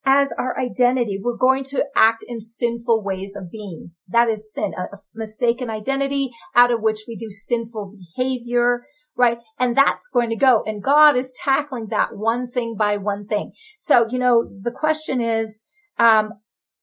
as 0.05 0.29
our 0.37 0.59
identity, 0.59 1.19
we're 1.21 1.37
going 1.37 1.63
to 1.65 1.85
act 1.95 2.23
in 2.27 2.41
sinful 2.41 3.03
ways 3.03 3.33
of 3.35 3.51
being. 3.51 3.91
That 4.07 4.29
is 4.29 4.51
sin, 4.51 4.73
a, 4.77 4.97
mistaken 5.13 5.69
identity 5.69 6.31
out 6.55 6.71
of 6.71 6.81
which 6.81 7.01
we 7.07 7.15
do 7.15 7.29
sinful 7.29 7.95
behavior, 8.15 8.83
right? 9.15 9.37
And 9.59 9.75
that's 9.75 10.09
going 10.11 10.29
to 10.29 10.35
go. 10.35 10.63
And 10.65 10.81
God 10.81 11.15
is 11.15 11.33
tackling 11.33 11.87
that 11.89 12.15
one 12.15 12.47
thing 12.47 12.75
by 12.77 12.97
one 12.97 13.25
thing. 13.25 13.51
So, 13.77 14.07
you 14.09 14.17
know, 14.17 14.49
the 14.61 14.71
question 14.71 15.21
is, 15.21 15.65
um, 15.99 16.31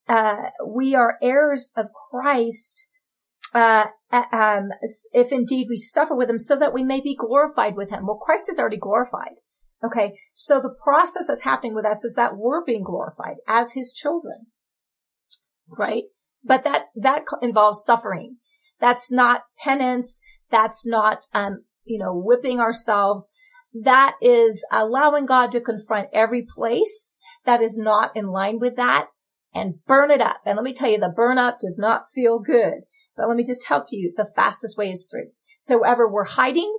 uh, 0.09 0.51
we 0.67 0.95
are 0.95 1.19
heirs 1.21 1.71
of 1.77 1.87
Christ, 2.11 2.87
uh, 3.55 3.87
um, 4.11 4.71
if 5.13 5.33
indeed 5.33 5.67
we 5.69 5.77
suffer 5.77 6.15
with 6.15 6.31
him 6.31 6.39
so 6.39 6.57
that 6.57 6.73
we 6.73 6.83
may 6.83 7.01
be 7.01 7.17
glorified 7.17 7.77
with 7.77 7.91
him. 7.91 8.07
Well, 8.07 8.19
Christ 8.19 8.49
is 8.51 8.59
already 8.59 8.77
glorified. 8.77 9.37
Okay. 9.85 10.19
So 10.35 10.61
the 10.61 10.75
process 10.83 11.27
that's 11.29 11.43
happening 11.43 11.75
with 11.75 11.87
us 11.87 12.05
is 12.05 12.15
that 12.15 12.37
we're 12.37 12.65
being 12.65 12.83
glorified 12.83 13.37
as 13.47 13.75
his 13.75 13.93
children. 13.93 14.47
Right. 15.79 16.05
But 16.45 16.65
that, 16.65 16.87
that 16.97 17.25
involves 17.43 17.85
suffering. 17.85 18.37
That's 18.81 19.11
not 19.13 19.43
penance. 19.63 20.21
That's 20.51 20.87
not, 20.87 21.27
um, 21.35 21.65
you 21.85 21.99
know, 21.99 22.15
whipping 22.15 22.61
ourselves. 22.61 23.29
That 23.73 24.17
is 24.23 24.65
allowing 24.73 25.27
God 25.27 25.53
to 25.53 25.61
confront 25.61 26.09
every 26.13 26.45
place 26.49 27.19
that 27.45 27.61
is 27.63 27.79
not 27.79 28.11
in 28.17 28.27
line 28.27 28.59
with 28.59 28.77
that 28.77 29.09
and 29.55 29.85
burn 29.87 30.11
it 30.11 30.21
up. 30.21 30.39
And 30.45 30.57
let 30.57 30.65
me 30.65 30.75
tell 30.75 30.91
you, 30.91 30.99
the 30.99 31.09
burn 31.09 31.39
up 31.39 31.61
does 31.61 31.79
not 31.79 32.05
feel 32.15 32.39
good. 32.39 32.83
But 33.19 33.29
let 33.29 33.37
me 33.37 33.45
just 33.45 33.67
help 33.67 33.87
you. 33.91 34.15
The 34.17 34.31
fastest 34.35 34.79
way 34.79 34.91
is 34.91 35.07
through. 35.11 35.31
So 35.59 35.81
wherever 35.81 36.09
we're 36.11 36.25
hiding, 36.25 36.75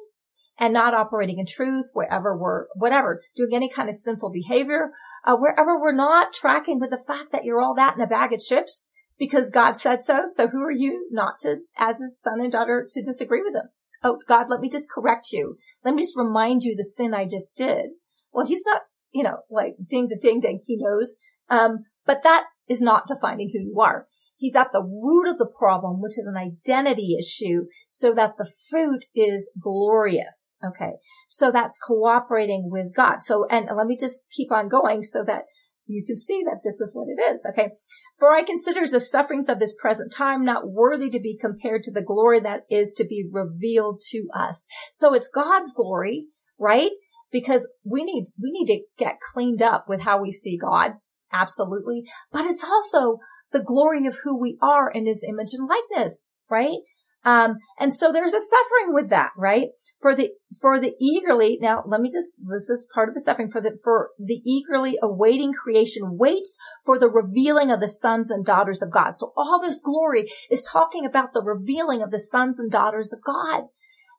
and 0.60 0.74
not 0.74 0.94
operating 0.94 1.40
in 1.40 1.46
truth, 1.46 1.92
wherever 1.94 2.38
we're, 2.38 2.66
whatever, 2.76 3.22
doing 3.36 3.52
any 3.54 3.70
kind 3.70 3.88
of 3.88 3.96
sinful 3.96 4.30
behavior, 4.30 4.92
uh, 5.26 5.36
wherever 5.36 5.80
we're 5.80 5.96
not 5.96 6.34
tracking 6.34 6.80
with 6.80 6.90
the 6.90 7.02
fact 7.08 7.32
that 7.32 7.46
you're 7.46 7.62
all 7.62 7.74
that 7.76 7.96
in 7.96 8.02
a 8.02 8.08
bag 8.08 8.34
of 8.34 8.42
chips 8.42 8.90
because 9.18 9.52
God 9.52 9.78
said 9.78 10.04
so. 10.04 10.24
So 10.26 10.48
who 10.50 10.62
are 10.62 10.72
you 10.72 11.08
not 11.12 11.40
to, 11.40 11.60
as 11.78 12.00
his 12.00 12.20
son 12.22 12.42
and 12.42 12.52
daughter, 12.52 12.88
to 12.90 13.02
disagree 13.02 13.42
with 13.42 13.56
him? 13.56 13.70
Oh, 14.04 14.20
God, 14.28 14.48
let 14.50 14.60
me 14.60 14.70
just 14.70 14.92
correct 14.92 15.32
you. 15.32 15.58
Let 15.84 15.96
me 15.96 16.04
just 16.04 16.18
remind 16.18 16.64
you 16.64 16.76
the 16.76 16.84
sin 16.84 17.14
I 17.14 17.26
just 17.26 17.56
did. 17.56 17.92
Well, 18.32 18.46
he's 18.46 18.64
not, 18.66 18.82
you 19.12 19.24
know, 19.24 19.40
like 19.50 19.76
ding 19.90 20.08
the 20.10 20.20
ding 20.22 20.42
ding. 20.42 20.62
He 20.66 20.78
knows. 20.78 21.18
Um, 21.50 21.86
but 22.06 22.24
that 22.24 22.46
is 22.68 22.82
not 22.82 23.08
defining 23.08 23.52
who 23.54 23.60
you 23.60 23.80
are. 23.80 24.08
He's 24.40 24.56
at 24.56 24.72
the 24.72 24.82
root 24.82 25.28
of 25.28 25.38
the 25.38 25.52
problem, 25.60 26.02
which 26.02 26.18
is 26.18 26.26
an 26.26 26.38
identity 26.38 27.18
issue 27.20 27.66
so 27.90 28.14
that 28.14 28.36
the 28.38 28.50
fruit 28.70 29.06
is 29.14 29.52
glorious. 29.62 30.58
Okay. 30.66 30.94
So 31.28 31.52
that's 31.52 31.78
cooperating 31.78 32.70
with 32.72 32.96
God. 32.96 33.18
So, 33.24 33.46
and 33.52 33.68
let 33.76 33.86
me 33.86 33.98
just 34.00 34.24
keep 34.32 34.50
on 34.50 34.70
going 34.70 35.04
so 35.04 35.26
that 35.26 35.44
you 35.88 36.06
can 36.06 36.16
see 36.16 36.42
that 36.46 36.62
this 36.64 36.80
is 36.80 36.96
what 36.96 37.08
it 37.10 37.22
is. 37.34 37.46
Okay. 37.52 37.72
For 38.18 38.34
I 38.34 38.44
consider 38.44 38.88
the 38.88 39.02
sufferings 39.02 39.50
of 39.50 39.60
this 39.60 39.74
present 39.78 40.14
time 40.14 40.46
not 40.46 40.72
worthy 40.72 41.10
to 41.10 41.20
be 41.20 41.38
compared 41.38 41.84
to 41.84 41.92
the 41.92 42.02
glory 42.02 42.40
that 42.40 42.62
is 42.70 42.94
to 42.94 43.04
be 43.06 43.28
revealed 43.30 44.02
to 44.12 44.30
us. 44.34 44.68
So 44.94 45.14
it's 45.14 45.28
God's 45.28 45.74
glory, 45.74 46.28
right? 46.58 46.92
Because 47.30 47.68
we 47.84 48.06
need, 48.06 48.28
we 48.42 48.52
need 48.52 48.68
to 48.68 48.84
get 48.98 49.20
cleaned 49.34 49.62
up 49.62 49.90
with 49.90 50.04
how 50.04 50.22
we 50.22 50.32
see 50.32 50.58
God. 50.58 50.94
Absolutely. 51.32 52.04
But 52.32 52.46
it's 52.46 52.64
also 52.64 53.20
the 53.52 53.64
glory 53.64 54.06
of 54.06 54.20
who 54.24 54.40
we 54.40 54.58
are 54.62 54.90
in 54.90 55.06
his 55.06 55.24
image 55.28 55.54
and 55.54 55.68
likeness, 55.68 56.34
right? 56.50 56.80
Um, 57.26 57.58
and 57.78 57.94
so 57.94 58.12
there's 58.12 58.34
a 58.34 58.40
suffering 58.40 58.94
with 58.94 59.10
that, 59.10 59.32
right? 59.38 59.68
For 60.02 60.16
the, 60.16 60.32
for 60.62 60.80
the 60.80 60.94
eagerly, 61.02 61.58
now 61.62 61.84
let 61.86 62.00
me 62.00 62.10
just, 62.10 62.36
this 62.40 62.70
is 62.70 62.88
part 62.94 63.10
of 63.10 63.16
the 63.16 63.22
suffering 63.22 63.52
for 63.52 63.60
the, 63.60 63.78
for 63.84 64.12
the 64.18 64.42
eagerly 64.46 64.98
awaiting 65.02 65.52
creation 65.52 66.18
waits 66.18 66.58
for 66.86 66.98
the 66.98 67.10
revealing 67.10 67.72
of 67.72 67.82
the 67.82 67.90
sons 67.90 68.32
and 68.32 68.46
daughters 68.46 68.82
of 68.82 68.92
God. 68.92 69.18
So 69.18 69.34
all 69.36 69.60
this 69.62 69.82
glory 69.82 70.32
is 70.50 70.68
talking 70.72 71.06
about 71.06 71.34
the 71.34 71.44
revealing 71.44 72.02
of 72.02 72.12
the 72.12 72.20
sons 72.20 72.58
and 72.58 72.72
daughters 72.72 73.12
of 73.12 73.22
God. 73.22 73.64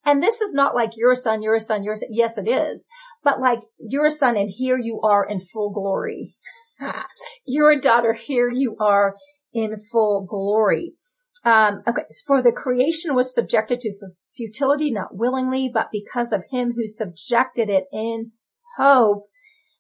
And 0.05 0.23
this 0.23 0.41
is 0.41 0.55
not 0.55 0.75
like 0.75 0.97
you're 0.97 1.13
a 1.13 1.17
son, 1.17 1.43
you're 1.43 1.55
a 1.55 1.61
son, 1.61 1.83
you're 1.83 1.95
a 1.95 1.97
son. 1.97 2.09
Yes, 2.11 2.39
it 2.39 2.49
is. 2.49 2.87
But 3.23 3.41
like 3.41 3.61
you're 3.79 4.07
a 4.07 4.11
son 4.11 4.37
and 4.37 4.51
here 4.51 4.79
you 4.79 5.01
are 5.03 5.25
in 5.25 5.41
full 5.41 5.71
glory. 5.73 6.37
You're 7.47 7.73
a 7.73 7.81
daughter. 7.81 8.13
Here 8.13 8.51
you 8.51 8.77
are 8.81 9.15
in 9.53 9.77
full 9.93 10.27
glory. 10.29 10.95
Um, 11.45 11.83
okay. 11.87 12.03
For 12.27 12.43
the 12.43 12.53
creation 12.53 13.15
was 13.15 13.35
subjected 13.35 13.81
to 13.81 13.93
futility, 14.37 14.91
not 14.91 15.17
willingly, 15.17 15.71
but 15.73 15.89
because 15.93 16.33
of 16.33 16.45
him 16.51 16.73
who 16.77 16.87
subjected 16.87 17.71
it 17.71 17.85
in 17.93 18.33
hope 18.77 19.25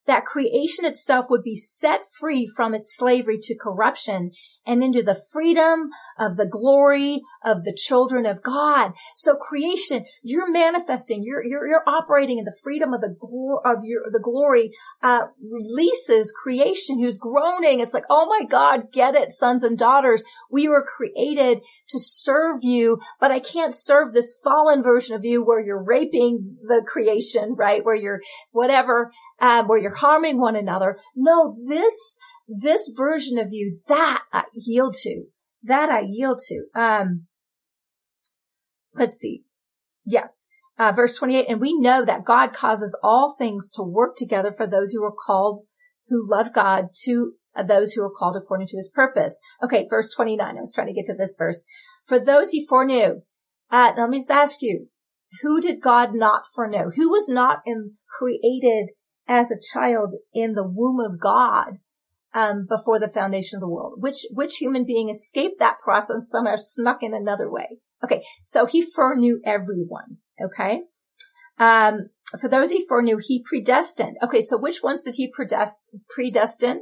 that 0.06 0.24
creation 0.24 0.84
itself 0.84 1.26
would 1.30 1.42
be 1.42 1.56
set 1.56 2.02
free 2.18 2.50
from 2.56 2.74
its 2.74 2.94
slavery 2.94 3.38
to 3.42 3.54
corruption 3.54 4.32
and 4.70 4.84
into 4.84 5.02
the 5.02 5.20
freedom 5.32 5.90
of 6.18 6.36
the 6.36 6.46
glory 6.46 7.22
of 7.44 7.64
the 7.64 7.74
children 7.74 8.24
of 8.24 8.42
God. 8.42 8.92
So 9.16 9.34
creation, 9.34 10.04
you're 10.22 10.50
manifesting, 10.50 11.22
you're, 11.24 11.44
you're, 11.44 11.66
you're 11.66 11.88
operating 11.88 12.38
in 12.38 12.44
the 12.44 12.56
freedom 12.62 12.94
of 12.94 13.00
the 13.00 13.16
glory 13.18 13.58
of 13.64 13.84
your, 13.84 14.02
the 14.12 14.20
glory, 14.20 14.70
uh, 15.02 15.26
releases 15.42 16.32
creation 16.32 17.00
who's 17.00 17.18
groaning. 17.18 17.80
It's 17.80 17.94
like, 17.94 18.04
oh 18.08 18.26
my 18.26 18.46
God, 18.46 18.92
get 18.92 19.16
it, 19.16 19.32
sons 19.32 19.64
and 19.64 19.76
daughters. 19.76 20.22
We 20.50 20.68
were 20.68 20.86
created 20.86 21.62
to 21.88 21.98
serve 21.98 22.60
you, 22.62 23.00
but 23.18 23.32
I 23.32 23.40
can't 23.40 23.74
serve 23.74 24.12
this 24.12 24.36
fallen 24.44 24.82
version 24.82 25.16
of 25.16 25.24
you 25.24 25.44
where 25.44 25.60
you're 25.60 25.82
raping 25.82 26.58
the 26.62 26.82
creation, 26.86 27.54
right? 27.56 27.84
Where 27.84 27.96
you're 27.96 28.20
whatever, 28.52 29.10
uh, 29.40 29.64
where 29.64 29.80
you're 29.80 29.96
harming 29.96 30.40
one 30.40 30.54
another. 30.54 30.98
No, 31.16 31.52
this 31.68 32.18
this 32.50 32.90
version 32.96 33.38
of 33.38 33.48
you, 33.50 33.78
that 33.88 34.24
I 34.32 34.44
yield 34.54 34.94
to, 35.02 35.26
that 35.62 35.88
I 35.88 36.00
yield 36.00 36.40
to. 36.48 36.64
Um, 36.74 37.26
let's 38.94 39.16
see. 39.16 39.44
Yes. 40.04 40.46
Uh, 40.78 40.92
verse 40.92 41.16
28. 41.16 41.46
And 41.48 41.60
we 41.60 41.78
know 41.78 42.04
that 42.04 42.24
God 42.24 42.52
causes 42.52 42.98
all 43.02 43.34
things 43.38 43.70
to 43.72 43.82
work 43.82 44.16
together 44.16 44.50
for 44.50 44.66
those 44.66 44.92
who 44.92 45.04
are 45.04 45.14
called, 45.14 45.64
who 46.08 46.28
love 46.28 46.52
God 46.52 46.86
to 47.04 47.34
those 47.66 47.92
who 47.92 48.02
are 48.02 48.10
called 48.10 48.36
according 48.36 48.66
to 48.68 48.76
his 48.76 48.90
purpose. 48.92 49.38
Okay. 49.62 49.86
Verse 49.88 50.12
29. 50.14 50.40
I 50.40 50.60
was 50.60 50.72
trying 50.74 50.88
to 50.88 50.92
get 50.92 51.06
to 51.06 51.14
this 51.14 51.34
verse. 51.38 51.64
For 52.06 52.18
those 52.18 52.50
he 52.50 52.66
foreknew, 52.66 53.22
uh, 53.70 53.92
let 53.96 54.10
me 54.10 54.18
just 54.18 54.30
ask 54.30 54.62
you, 54.62 54.88
who 55.42 55.60
did 55.60 55.80
God 55.80 56.14
not 56.14 56.42
foreknow? 56.52 56.90
Who 56.96 57.10
was 57.10 57.28
not 57.28 57.58
in, 57.64 57.92
created 58.18 58.88
as 59.28 59.50
a 59.50 59.60
child 59.72 60.14
in 60.34 60.54
the 60.54 60.66
womb 60.66 60.98
of 60.98 61.20
God 61.20 61.78
um, 62.34 62.66
before 62.68 62.98
the 62.98 63.08
foundation 63.08 63.56
of 63.56 63.60
the 63.60 63.68
world. 63.68 63.94
Which 63.96 64.26
which 64.30 64.56
human 64.56 64.84
being 64.84 65.08
escaped 65.08 65.58
that 65.58 65.78
process 65.82 66.28
somehow 66.28 66.56
snuck 66.56 67.02
in 67.02 67.14
another 67.14 67.50
way? 67.50 67.78
Okay, 68.04 68.22
so 68.44 68.66
he 68.66 68.82
foreknew 68.82 69.40
everyone. 69.44 70.18
Okay, 70.42 70.82
um, 71.58 72.10
for 72.40 72.48
those 72.48 72.70
he 72.70 72.86
foreknew, 72.86 73.18
he 73.20 73.44
predestined. 73.44 74.16
Okay, 74.22 74.40
so 74.40 74.56
which 74.56 74.82
ones 74.82 75.04
did 75.04 75.14
he 75.16 75.30
predest- 75.30 75.96
predestine? 76.16 76.80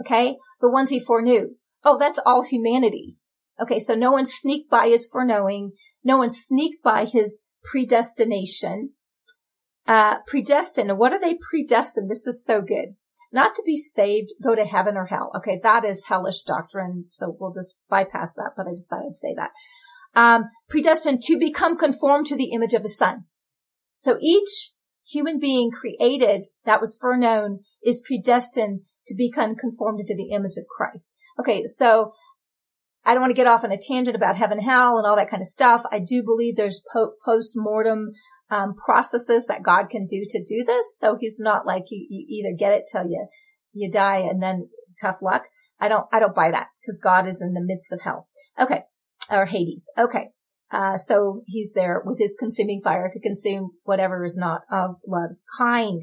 Okay, 0.00 0.36
the 0.60 0.70
ones 0.70 0.90
he 0.90 1.00
foreknew. 1.00 1.56
Oh, 1.84 1.98
that's 1.98 2.20
all 2.24 2.42
humanity. 2.42 3.16
Okay, 3.60 3.78
so 3.78 3.94
no 3.94 4.10
one 4.10 4.26
sneaked 4.26 4.70
by 4.70 4.88
his 4.88 5.06
foreknowing. 5.06 5.72
No 6.04 6.18
one 6.18 6.30
sneaked 6.30 6.82
by 6.82 7.04
his 7.04 7.40
predestination. 7.64 8.90
Uh, 9.86 10.18
predestined. 10.26 10.98
What 10.98 11.12
are 11.12 11.20
they 11.20 11.38
predestined? 11.50 12.10
This 12.10 12.26
is 12.26 12.44
so 12.44 12.60
good 12.60 12.96
not 13.32 13.54
to 13.54 13.62
be 13.64 13.76
saved, 13.76 14.32
go 14.42 14.54
to 14.54 14.64
heaven 14.64 14.96
or 14.96 15.06
hell. 15.06 15.30
Okay. 15.36 15.60
That 15.62 15.84
is 15.84 16.06
hellish 16.06 16.42
doctrine. 16.42 17.06
So 17.10 17.36
we'll 17.38 17.52
just 17.52 17.76
bypass 17.88 18.34
that, 18.34 18.52
but 18.56 18.66
I 18.66 18.72
just 18.72 18.88
thought 18.88 19.04
I'd 19.06 19.16
say 19.16 19.34
that. 19.36 19.50
Um, 20.14 20.44
predestined 20.68 21.22
to 21.22 21.38
become 21.38 21.76
conformed 21.76 22.26
to 22.26 22.36
the 22.36 22.52
image 22.52 22.74
of 22.74 22.82
his 22.82 22.96
son. 22.96 23.24
So 23.98 24.18
each 24.20 24.70
human 25.06 25.38
being 25.38 25.70
created 25.70 26.44
that 26.64 26.80
was 26.80 26.96
foreknown 27.00 27.60
is 27.84 28.02
predestined 28.04 28.80
to 29.08 29.14
become 29.14 29.54
conformed 29.54 30.06
to 30.06 30.16
the 30.16 30.30
image 30.30 30.56
of 30.56 30.66
Christ. 30.66 31.14
Okay. 31.38 31.64
So 31.66 32.12
I 33.04 33.12
don't 33.12 33.20
want 33.20 33.30
to 33.30 33.36
get 33.36 33.46
off 33.46 33.62
on 33.62 33.70
a 33.70 33.78
tangent 33.78 34.16
about 34.16 34.36
heaven, 34.36 34.58
hell 34.58 34.98
and 34.98 35.06
all 35.06 35.14
that 35.14 35.30
kind 35.30 35.40
of 35.40 35.46
stuff. 35.46 35.84
I 35.92 36.00
do 36.00 36.24
believe 36.24 36.56
there's 36.56 36.82
po- 36.92 37.12
post-mortem 37.24 38.12
um, 38.50 38.74
processes 38.74 39.46
that 39.46 39.62
God 39.62 39.90
can 39.90 40.06
do 40.06 40.24
to 40.28 40.42
do 40.42 40.64
this. 40.64 40.96
So 40.98 41.16
he's 41.18 41.38
not 41.40 41.66
like 41.66 41.84
you, 41.90 42.06
you 42.08 42.26
either 42.28 42.56
get 42.56 42.72
it 42.72 42.84
till 42.90 43.04
you, 43.04 43.26
you 43.72 43.90
die 43.90 44.18
and 44.18 44.42
then 44.42 44.68
tough 45.00 45.22
luck. 45.22 45.44
I 45.80 45.88
don't, 45.88 46.06
I 46.12 46.18
don't 46.18 46.34
buy 46.34 46.50
that 46.50 46.68
because 46.80 47.00
God 47.02 47.26
is 47.26 47.42
in 47.42 47.52
the 47.52 47.60
midst 47.60 47.92
of 47.92 48.00
hell. 48.02 48.28
Okay. 48.58 48.82
Or 49.30 49.46
Hades. 49.46 49.90
Okay. 49.98 50.28
Uh, 50.70 50.96
so 50.96 51.42
he's 51.46 51.72
there 51.74 52.02
with 52.04 52.18
his 52.18 52.36
consuming 52.38 52.80
fire 52.82 53.08
to 53.12 53.20
consume 53.20 53.72
whatever 53.84 54.24
is 54.24 54.36
not 54.36 54.62
of 54.70 54.96
love's 55.06 55.44
kind. 55.58 56.02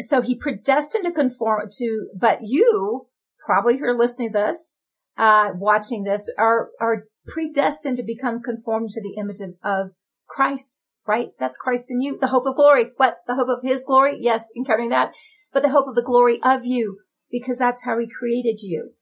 so 0.00 0.22
he 0.22 0.34
predestined 0.34 1.04
to 1.04 1.12
conform 1.12 1.68
to, 1.72 2.08
but 2.18 2.40
you 2.42 3.06
probably 3.44 3.78
who 3.78 3.84
are 3.84 3.96
listening 3.96 4.32
to 4.32 4.38
this, 4.38 4.82
uh, 5.16 5.50
watching 5.54 6.02
this 6.02 6.30
are, 6.38 6.70
are 6.80 7.04
predestined 7.26 7.96
to 7.96 8.02
become 8.02 8.40
conformed 8.40 8.90
to 8.90 9.00
the 9.00 9.20
image 9.20 9.40
of, 9.40 9.54
of 9.62 9.92
Christ, 10.28 10.84
right? 11.10 11.30
That's 11.40 11.58
Christ 11.58 11.90
in 11.90 12.00
you, 12.00 12.16
the 12.16 12.28
hope 12.28 12.46
of 12.46 12.54
glory. 12.54 12.92
What? 12.96 13.18
The 13.26 13.34
hope 13.34 13.48
of 13.48 13.64
his 13.64 13.82
glory? 13.82 14.16
Yes, 14.20 14.48
encountering 14.56 14.90
that, 14.90 15.12
but 15.52 15.64
the 15.64 15.70
hope 15.70 15.88
of 15.88 15.96
the 15.96 16.04
glory 16.04 16.38
of 16.44 16.64
you, 16.64 17.00
because 17.32 17.58
that's 17.58 17.84
how 17.84 17.98
he 17.98 18.06
created 18.08 18.60
you. 18.62 18.92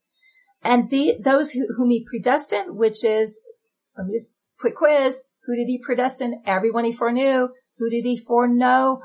And 0.63 0.89
the, 0.89 1.17
those 1.23 1.51
who, 1.51 1.67
whom 1.77 1.91
he 1.91 2.03
predestined, 2.03 2.75
which 2.75 3.05
is, 3.05 3.39
let 3.95 4.07
me 4.07 4.15
just 4.15 4.39
quick 4.59 4.75
quiz. 4.75 5.23
Who 5.45 5.55
did 5.55 5.67
he 5.67 5.79
predestine? 5.79 6.41
Everyone 6.47 6.83
he 6.83 6.91
foreknew. 6.91 7.49
Who 7.77 7.89
did 7.91 8.05
he 8.05 8.17
foreknow? 8.17 9.01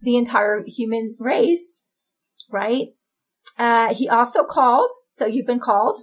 The 0.00 0.16
entire 0.16 0.64
human 0.66 1.14
race, 1.20 1.94
right? 2.50 2.88
Uh, 3.56 3.94
he 3.94 4.08
also 4.08 4.42
called. 4.42 4.90
So 5.08 5.26
you've 5.26 5.46
been 5.46 5.60
called. 5.60 6.00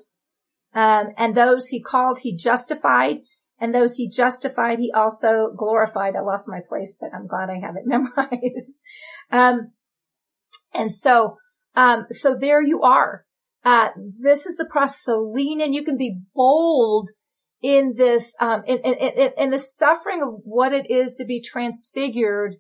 Um, 0.74 1.10
and 1.18 1.36
those 1.36 1.68
he 1.68 1.82
called, 1.82 2.20
he 2.20 2.36
justified. 2.36 3.20
And 3.60 3.74
those 3.74 3.98
he 3.98 4.10
justified, 4.10 4.80
he 4.80 4.92
also 4.92 5.52
glorified. 5.56 6.16
I 6.16 6.22
lost 6.22 6.48
my 6.48 6.60
place, 6.68 6.96
but 7.00 7.10
I'm 7.14 7.28
glad 7.28 7.50
I 7.50 7.60
have 7.60 7.76
it 7.76 7.84
memorized. 7.86 8.84
um, 9.32 9.72
and 10.74 10.92
so, 10.92 11.38
um, 11.76 12.06
so 12.12 12.36
there 12.40 12.62
you 12.62 12.82
are. 12.82 13.26
Uh, 13.66 13.90
this 14.24 14.46
is 14.46 14.58
the 14.58 14.70
process. 14.70 15.04
So 15.04 15.20
lean 15.20 15.60
in. 15.60 15.74
You 15.74 15.84
can 15.84 15.98
be 15.98 16.20
bold 16.36 17.10
in 17.62 17.96
this, 17.98 18.36
um, 18.40 18.64
in, 18.68 18.78
in, 18.80 18.94
in, 18.94 19.32
in 19.38 19.50
the 19.50 19.60
suffering 19.60 20.22
of 20.22 20.36
what 20.44 20.72
it 20.72 20.90
is 20.90 21.16
to 21.16 21.26
be 21.26 21.42
transfigured 21.42 22.58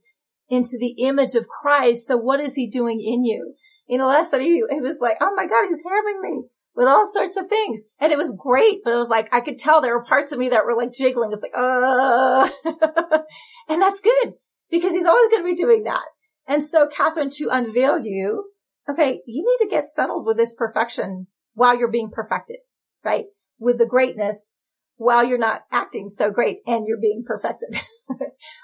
into 0.49 0.77
the 0.79 0.95
image 0.99 1.35
of 1.35 1.47
Christ. 1.47 2.07
So 2.07 2.17
what 2.17 2.39
is 2.39 2.55
he 2.55 2.69
doing 2.69 2.99
in 2.99 3.23
you? 3.23 3.53
You 3.87 3.99
know, 3.99 4.07
last 4.07 4.31
Sunday, 4.31 4.45
it 4.69 4.81
was 4.81 4.99
like, 4.99 5.17
oh 5.21 5.33
my 5.35 5.45
God, 5.45 5.65
he's 5.67 5.77
was 5.77 5.83
harming 5.87 6.21
me 6.21 6.43
with 6.77 6.87
all 6.87 7.09
sorts 7.11 7.35
of 7.35 7.47
things. 7.47 7.85
And 7.99 8.11
it 8.11 8.19
was 8.19 8.35
great, 8.37 8.81
but 8.83 8.93
it 8.93 8.97
was 8.97 9.09
like, 9.09 9.33
I 9.33 9.41
could 9.41 9.57
tell 9.57 9.81
there 9.81 9.97
were 9.97 10.05
parts 10.05 10.31
of 10.31 10.37
me 10.37 10.49
that 10.49 10.63
were 10.63 10.77
like 10.77 10.93
jiggling. 10.93 11.31
It's 11.33 11.41
like, 11.41 11.57
uh, 11.57 12.47
and 13.67 13.81
that's 13.81 13.99
good 13.99 14.33
because 14.69 14.93
he's 14.93 15.05
always 15.05 15.27
going 15.29 15.41
to 15.41 15.49
be 15.49 15.55
doing 15.55 15.83
that. 15.83 16.05
And 16.47 16.63
so, 16.63 16.87
Catherine, 16.87 17.31
to 17.31 17.49
unveil 17.51 17.99
you, 17.99 18.51
okay, 18.87 19.21
you 19.25 19.43
need 19.43 19.65
to 19.65 19.69
get 19.69 19.85
settled 19.85 20.25
with 20.25 20.37
this 20.37 20.53
perfection 20.53 21.25
while 21.55 21.77
you're 21.77 21.91
being 21.91 22.11
perfected, 22.11 22.57
right? 23.03 23.25
With 23.57 23.79
the 23.79 23.87
greatness 23.87 24.61
while 24.97 25.23
you're 25.23 25.39
not 25.39 25.61
acting 25.71 26.09
so 26.09 26.29
great 26.29 26.59
and 26.67 26.85
you're 26.87 27.01
being 27.01 27.23
perfected 27.25 27.81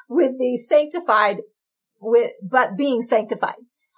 with 0.08 0.38
the 0.38 0.55
sanctified 0.55 1.41
with, 2.00 2.32
but 2.48 2.77
being 2.77 3.01
sanctified. 3.01 3.55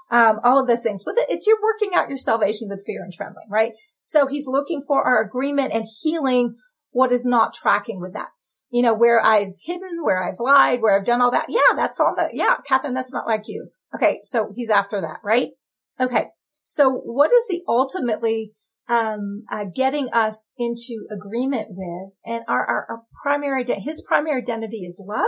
Um, 0.09 0.39
all 0.43 0.61
of 0.61 0.67
those 0.67 0.83
things. 0.83 1.03
With 1.05 1.17
it, 1.17 1.25
it's 1.29 1.47
you're 1.47 1.61
working 1.61 1.95
out 1.95 2.09
your 2.09 2.17
salvation 2.17 2.69
with 2.69 2.83
fear 2.85 3.03
and 3.03 3.11
trembling, 3.11 3.47
right? 3.49 3.73
So 4.05 4.27
he's 4.27 4.45
looking 4.45 4.83
for 4.87 5.03
our 5.03 5.19
agreement 5.25 5.73
and 5.73 5.83
healing 6.03 6.53
what 6.91 7.11
is 7.11 7.25
not 7.25 7.55
tracking 7.55 7.99
with 7.99 8.13
that. 8.13 8.29
You 8.69 8.83
know, 8.83 8.93
where 8.93 9.19
I've 9.19 9.55
hidden, 9.65 10.03
where 10.03 10.23
I've 10.23 10.39
lied, 10.39 10.79
where 10.79 10.95
I've 10.95 11.07
done 11.07 11.23
all 11.23 11.31
that. 11.31 11.47
Yeah, 11.49 11.75
that's 11.75 11.99
all 11.99 12.13
the, 12.15 12.29
yeah, 12.31 12.57
Catherine, 12.67 12.93
that's 12.93 13.11
not 13.11 13.25
like 13.25 13.45
you. 13.47 13.69
Okay. 13.95 14.19
So 14.21 14.51
he's 14.55 14.69
after 14.69 15.01
that, 15.01 15.21
right? 15.23 15.49
Okay. 15.99 16.25
So 16.63 16.91
what 16.91 17.31
is 17.31 17.47
the 17.49 17.63
ultimately 17.67 18.51
um, 18.87 19.45
uh, 19.51 19.65
getting 19.73 20.09
us 20.13 20.53
into 20.55 21.07
agreement 21.11 21.69
with 21.71 22.11
and 22.23 22.43
our, 22.47 22.63
our, 22.63 22.85
our 22.87 23.01
primary, 23.23 23.65
his 23.67 24.03
primary 24.07 24.39
identity 24.39 24.85
is 24.85 25.01
love. 25.03 25.25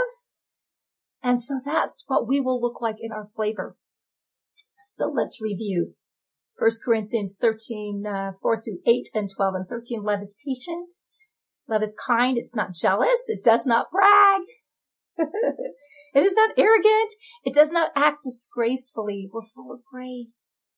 And 1.24 1.42
so 1.42 1.62
that's 1.66 2.04
what 2.06 2.28
we 2.28 2.40
will 2.40 2.62
look 2.62 2.80
like 2.80 2.98
in 3.00 3.12
our 3.12 3.26
flavor. 3.26 3.76
So 4.84 5.08
let's 5.08 5.42
review. 5.42 5.96
First 6.58 6.84
Corinthians 6.84 7.38
13, 7.40 8.06
uh, 8.08 8.32
4 8.42 8.62
through 8.62 8.80
8 8.86 9.10
and 9.14 9.30
12 9.30 9.56
and 9.56 9.68
13. 9.68 10.04
Love 10.04 10.22
is 10.22 10.36
patient. 10.46 10.94
Love 11.68 11.84
is 11.84 11.96
kind. 12.06 12.38
It's 12.38 12.56
not 12.56 12.74
jealous. 12.74 13.26
It 13.28 13.44
does 13.44 13.66
not 13.68 13.92
brag. 13.92 14.42
it 16.14 16.24
is 16.24 16.36
not 16.36 16.52
arrogant. 16.58 17.12
It 17.44 17.54
does 17.54 17.72
not 17.72 17.92
act 17.96 18.24
disgracefully. 18.24 19.30
We're 19.32 19.42
full 19.42 19.72
of 19.72 19.82
grace. 19.92 20.72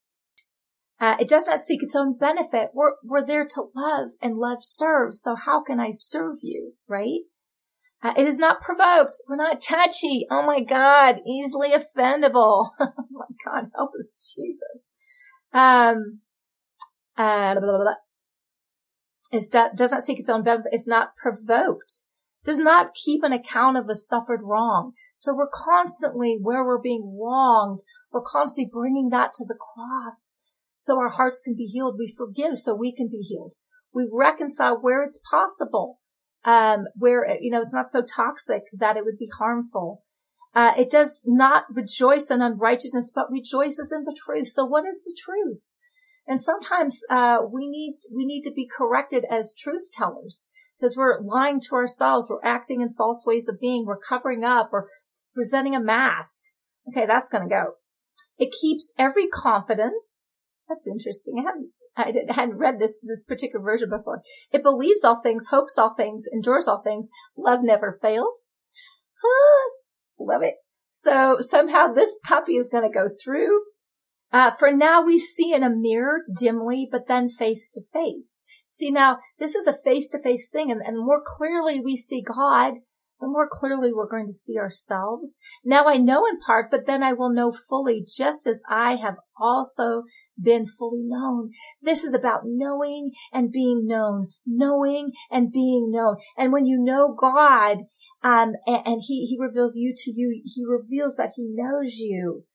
Uh, 0.99 1.15
it 1.19 1.29
does 1.29 1.47
not 1.47 1.61
seek 1.61 1.81
its 1.81 1.95
own 1.95 2.17
benefit. 2.17 2.71
We're, 2.73 2.93
we're 3.03 3.25
there 3.25 3.45
to 3.45 3.67
love 3.73 4.09
and 4.21 4.37
love 4.37 4.59
serves. 4.61 5.21
So 5.21 5.35
how 5.35 5.63
can 5.63 5.79
I 5.79 5.91
serve 5.91 6.37
you? 6.41 6.73
Right? 6.87 7.21
Uh, 8.03 8.13
it 8.17 8.27
is 8.27 8.39
not 8.39 8.61
provoked. 8.61 9.17
We're 9.27 9.37
not 9.37 9.61
touchy. 9.61 10.25
Oh 10.29 10.45
my 10.45 10.61
God. 10.61 11.21
Easily 11.25 11.69
offendable. 11.69 12.69
oh 12.79 13.05
my 13.11 13.25
God. 13.45 13.69
Help 13.75 13.91
us, 13.97 14.15
Jesus. 14.35 14.87
Um, 15.53 16.19
uh, 17.17 17.55
it 19.31 19.51
does 19.75 19.91
not 19.91 20.03
seek 20.03 20.19
its 20.19 20.29
own 20.29 20.43
benefit. 20.43 20.71
It's 20.71 20.87
not 20.87 21.15
provoked. 21.15 22.03
Does 22.43 22.59
not 22.59 22.93
keep 22.93 23.23
an 23.23 23.33
account 23.33 23.77
of 23.77 23.89
a 23.89 23.95
suffered 23.95 24.41
wrong. 24.43 24.93
So 25.15 25.35
we're 25.35 25.49
constantly 25.53 26.37
where 26.41 26.63
we're 26.63 26.81
being 26.81 27.17
wronged. 27.21 27.81
We're 28.11 28.21
constantly 28.21 28.69
bringing 28.71 29.09
that 29.09 29.33
to 29.35 29.45
the 29.45 29.57
cross 29.57 30.37
so 30.75 30.97
our 30.97 31.09
hearts 31.09 31.41
can 31.43 31.55
be 31.55 31.65
healed. 31.65 31.95
We 31.99 32.13
forgive 32.15 32.57
so 32.57 32.73
we 32.73 32.95
can 32.95 33.09
be 33.09 33.17
healed. 33.17 33.55
We 33.93 34.07
reconcile 34.11 34.79
where 34.81 35.03
it's 35.03 35.19
possible, 35.29 35.99
um, 36.45 36.85
where, 36.95 37.27
you 37.41 37.51
know, 37.51 37.59
it's 37.59 37.73
not 37.73 37.89
so 37.89 38.01
toxic 38.01 38.63
that 38.73 38.95
it 38.95 39.03
would 39.03 39.17
be 39.17 39.29
harmful. 39.37 40.03
Uh, 40.59 40.73
it 40.77 40.91
does 40.91 41.23
not 41.25 41.63
rejoice 41.73 42.29
in 42.29 42.41
unrighteousness, 42.41 43.13
but 43.15 43.31
rejoices 43.31 43.93
in 43.95 44.03
the 44.03 44.17
truth. 44.25 44.49
So 44.49 44.65
what 44.65 44.85
is 44.85 45.05
the 45.05 45.15
truth? 45.17 45.71
And 46.27 46.37
sometimes, 46.37 46.99
uh, 47.09 47.37
we 47.49 47.69
need, 47.69 47.99
we 48.13 48.25
need 48.25 48.41
to 48.41 48.51
be 48.51 48.67
corrected 48.67 49.23
as 49.31 49.55
truth 49.57 49.89
tellers 49.93 50.47
because 50.77 50.97
we're 50.97 51.21
lying 51.21 51.61
to 51.61 51.75
ourselves. 51.75 52.27
We're 52.29 52.43
acting 52.43 52.81
in 52.81 52.89
false 52.91 53.23
ways 53.25 53.47
of 53.47 53.61
being. 53.61 53.85
We're 53.85 53.99
covering 53.99 54.43
up 54.43 54.71
or 54.73 54.89
presenting 55.33 55.75
a 55.77 55.79
mask. 55.79 56.41
Okay. 56.89 57.05
That's 57.05 57.29
going 57.29 57.47
to 57.47 57.55
go. 57.55 57.75
It 58.37 58.53
keeps 58.61 58.91
every 58.97 59.27
confidence 59.27 60.19
that's 60.67 60.87
interesting. 60.87 61.35
I 61.39 62.03
hadn't, 62.03 62.29
I, 62.29 62.33
hadn't 62.33 62.57
read 62.57 62.79
this, 62.79 62.99
this 63.01 63.23
particular 63.23 63.63
version 63.63 63.89
before. 63.89 64.23
It 64.51 64.61
believes 64.61 65.05
all 65.05 65.21
things, 65.21 65.47
hopes 65.51 65.77
all 65.77 65.93
things, 65.95 66.27
endures 66.29 66.67
all 66.67 66.81
things. 66.83 67.11
Love 67.37 67.61
never 67.63 67.97
fails. 68.01 68.51
Love 70.19 70.41
it. 70.43 70.55
So 70.89 71.37
somehow 71.39 71.87
this 71.87 72.15
puppy 72.23 72.53
is 72.53 72.69
going 72.69 72.83
to 72.83 72.93
go 72.93 73.09
through. 73.23 73.61
Uh, 74.31 74.51
for 74.51 74.71
now 74.71 75.01
we 75.01 75.17
see 75.17 75.53
in 75.53 75.63
a 75.63 75.69
mirror 75.69 76.21
dimly, 76.37 76.87
but 76.91 77.07
then 77.07 77.29
face 77.29 77.71
to 77.71 77.81
face. 77.93 78.43
See 78.67 78.91
now, 78.91 79.17
this 79.39 79.55
is 79.55 79.65
a 79.65 79.73
face 79.73 80.09
to 80.11 80.21
face 80.21 80.49
thing 80.51 80.69
and, 80.71 80.81
and 80.85 80.97
more 80.97 81.23
clearly 81.25 81.79
we 81.79 81.95
see 81.95 82.21
God, 82.21 82.75
the 83.19 83.27
more 83.27 83.49
clearly 83.51 83.91
we're 83.91 84.09
going 84.09 84.27
to 84.27 84.33
see 84.33 84.57
ourselves. 84.57 85.39
Now 85.65 85.85
I 85.85 85.97
know 85.97 86.25
in 86.25 86.37
part, 86.39 86.69
but 86.69 86.85
then 86.85 87.03
I 87.03 87.13
will 87.13 87.33
know 87.33 87.51
fully 87.51 88.05
just 88.05 88.45
as 88.45 88.61
I 88.69 88.95
have 88.95 89.15
also 89.39 90.03
been 90.41 90.65
fully 90.65 91.03
known. 91.03 91.49
This 91.81 92.03
is 92.03 92.13
about 92.13 92.41
knowing 92.45 93.11
and 93.33 93.51
being 93.51 93.85
known, 93.85 94.29
knowing 94.45 95.11
and 95.31 95.51
being 95.51 95.91
known. 95.91 96.17
And 96.37 96.53
when 96.53 96.65
you 96.65 96.77
know 96.81 97.13
God, 97.19 97.79
um, 98.23 98.53
and, 98.65 98.81
and 98.85 99.01
he, 99.07 99.25
he 99.25 99.37
reveals 99.39 99.75
you 99.75 99.93
to 99.95 100.11
you, 100.11 100.41
he 100.43 100.65
reveals 100.65 101.17
that 101.17 101.31
he 101.35 101.47
knows 101.49 101.97
you 101.97 102.45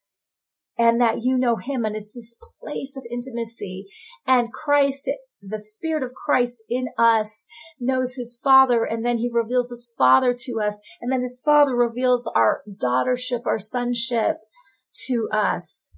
and 0.77 1.01
that 1.01 1.23
you 1.23 1.39
know 1.39 1.57
him. 1.57 1.85
And 1.85 1.95
it's 1.97 2.15
this 2.15 2.37
place 2.63 2.97
of 2.97 3.05
intimacy 3.11 3.87
and 4.27 4.53
Christ 4.53 5.11
the 5.49 5.63
Spirit 5.63 6.03
of 6.03 6.15
Christ 6.15 6.65
in 6.69 6.89
us 6.99 7.47
knows 7.79 8.15
his 8.17 8.39
Father, 8.43 8.85
and 8.85 9.05
then 9.05 9.19
he 9.19 9.31
reveals 9.31 9.71
his 9.71 9.89
Father 9.97 10.35
to 10.41 10.61
us, 10.61 10.81
and 11.01 11.13
then 11.13 11.21
his 11.21 11.39
Father 11.45 11.75
reveals 11.75 12.31
our 12.35 12.63
daughtership, 12.69 13.47
our 13.47 13.59
sonship 13.59 14.39
to 15.07 15.29
us. 15.33 15.93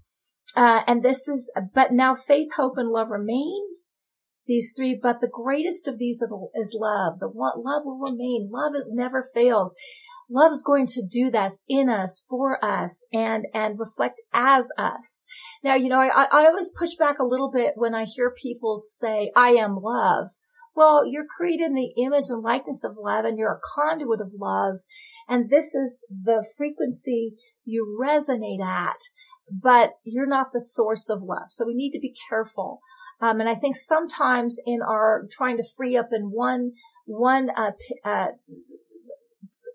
Uh, 0.57 0.83
and 0.87 1.02
this 1.02 1.29
is, 1.29 1.52
but 1.74 1.92
now 1.92 2.14
faith, 2.14 2.55
hope, 2.57 2.76
and 2.76 2.88
love 2.88 3.11
remain. 3.11 3.62
These 4.46 4.72
three, 4.76 4.98
but 5.00 5.20
the 5.20 5.30
greatest 5.30 5.88
of 5.88 5.98
these 5.98 6.22
is 6.54 6.76
love. 6.78 7.18
The 7.18 7.28
love 7.28 7.82
will 7.85 7.98
remain. 7.98 8.48
Love 8.50 8.74
never 8.88 9.22
fails. 9.22 9.74
Love 10.28 10.52
is 10.52 10.62
going 10.62 10.87
to 10.87 11.06
do 11.06 11.30
that 11.30 11.52
in 11.68 11.88
us, 11.88 12.22
for 12.28 12.64
us, 12.64 13.06
and, 13.12 13.46
and 13.54 13.78
reflect 13.78 14.22
as 14.32 14.68
us. 14.76 15.24
Now, 15.62 15.74
you 15.76 15.88
know, 15.88 16.00
I, 16.00 16.26
I 16.32 16.46
always 16.46 16.70
push 16.76 16.96
back 16.96 17.18
a 17.18 17.24
little 17.24 17.50
bit 17.50 17.74
when 17.76 17.94
I 17.94 18.04
hear 18.04 18.30
people 18.30 18.76
say, 18.76 19.30
I 19.37 19.50
am 19.50 19.76
love. 19.80 20.28
Well, 20.74 21.06
you're 21.06 21.26
created 21.26 21.66
in 21.66 21.74
the 21.74 21.94
image 21.96 22.24
and 22.28 22.42
likeness 22.42 22.85
of 22.85 22.96
love 22.98 23.24
and 23.24 23.38
you're 23.38 23.52
a 23.52 23.80
conduit 23.80 24.20
of 24.20 24.32
love. 24.38 24.80
And 25.28 25.48
this 25.48 25.74
is 25.74 26.00
the 26.11 26.44
frequency 26.56 27.35
you 27.64 27.98
resonate 28.00 28.62
at 28.62 28.98
but 29.50 29.92
you're 30.04 30.26
not 30.26 30.52
the 30.52 30.61
source 30.61 31.09
of 31.09 31.22
love. 31.22 31.50
So 31.50 31.66
we 31.66 31.74
need 31.74 31.92
to 31.92 32.00
be 32.00 32.14
careful. 32.28 32.80
Um, 33.20 33.40
and 33.40 33.48
I 33.48 33.55
think 33.55 33.76
sometimes 33.76 34.57
in 34.66 34.81
our 34.83 35.26
trying 35.31 35.57
to 35.57 35.64
free 35.76 35.96
up 35.96 36.09
in 36.12 36.31
one, 36.31 36.72
one, 37.07 37.48
uh, 37.57 37.72
uh, 38.05 38.29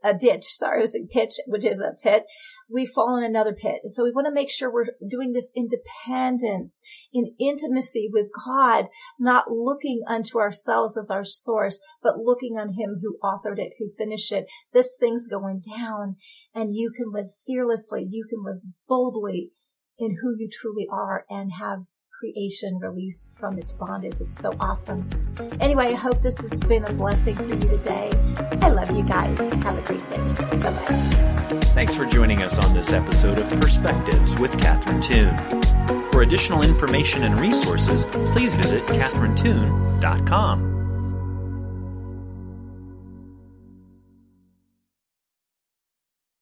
a 0.03 0.13
ditch. 0.13 0.45
Sorry, 0.45 0.79
I 0.79 0.81
was 0.81 0.93
saying 0.93 1.09
pitch, 1.11 1.35
which 1.45 1.65
is 1.65 1.81
a 1.81 1.93
pit. 2.01 2.25
We 2.69 2.85
fall 2.85 3.17
in 3.17 3.23
another 3.23 3.53
pit. 3.53 3.81
So 3.85 4.03
we 4.03 4.11
want 4.11 4.27
to 4.27 4.33
make 4.33 4.49
sure 4.49 4.71
we're 4.71 4.85
doing 5.07 5.33
this 5.33 5.51
independence 5.55 6.81
in 7.13 7.35
intimacy 7.39 8.09
with 8.11 8.27
God, 8.45 8.87
not 9.19 9.51
looking 9.51 10.01
unto 10.07 10.39
ourselves 10.39 10.97
as 10.97 11.09
our 11.11 11.23
source, 11.23 11.81
but 12.01 12.17
looking 12.17 12.57
on 12.57 12.69
him 12.69 13.01
who 13.01 13.17
authored 13.23 13.59
it, 13.59 13.73
who 13.77 13.89
finished 13.97 14.31
it. 14.31 14.45
This 14.73 14.97
thing's 14.99 15.27
going 15.27 15.61
down 15.77 16.15
and 16.55 16.75
you 16.75 16.91
can 16.95 17.11
live 17.11 17.27
fearlessly. 17.45 18.07
You 18.09 18.25
can 18.29 18.43
live 18.43 18.61
boldly 18.87 19.51
in 19.97 20.17
who 20.21 20.35
you 20.37 20.49
truly 20.51 20.87
are 20.91 21.25
and 21.29 21.51
have 21.59 21.81
creation 22.21 22.77
released 22.77 23.33
from 23.33 23.57
its 23.57 23.71
bondage. 23.71 24.21
It's 24.21 24.39
so 24.39 24.55
awesome. 24.59 25.09
Anyway, 25.59 25.87
I 25.87 25.95
hope 25.95 26.21
this 26.21 26.39
has 26.41 26.59
been 26.59 26.85
a 26.85 26.93
blessing 26.93 27.35
for 27.35 27.55
you 27.55 27.67
today. 27.67 28.11
I 28.61 28.69
love 28.69 28.91
you 28.91 29.01
guys. 29.01 29.39
Have 29.63 29.77
a 29.77 29.81
great 29.81 30.07
day. 30.07 30.17
Bye 30.17 30.57
bye. 30.57 31.59
Thanks 31.73 31.95
for 31.95 32.05
joining 32.05 32.43
us 32.43 32.59
on 32.63 32.75
this 32.75 32.93
episode 32.93 33.39
of 33.39 33.49
Perspectives 33.59 34.37
with 34.37 34.55
Catherine 34.61 35.01
Toon. 35.01 35.35
For 36.11 36.21
additional 36.21 36.61
information 36.61 37.23
and 37.23 37.39
resources, 37.39 38.05
please 38.33 38.53
visit 38.53 38.83
catherinetoon.com. 38.83 40.70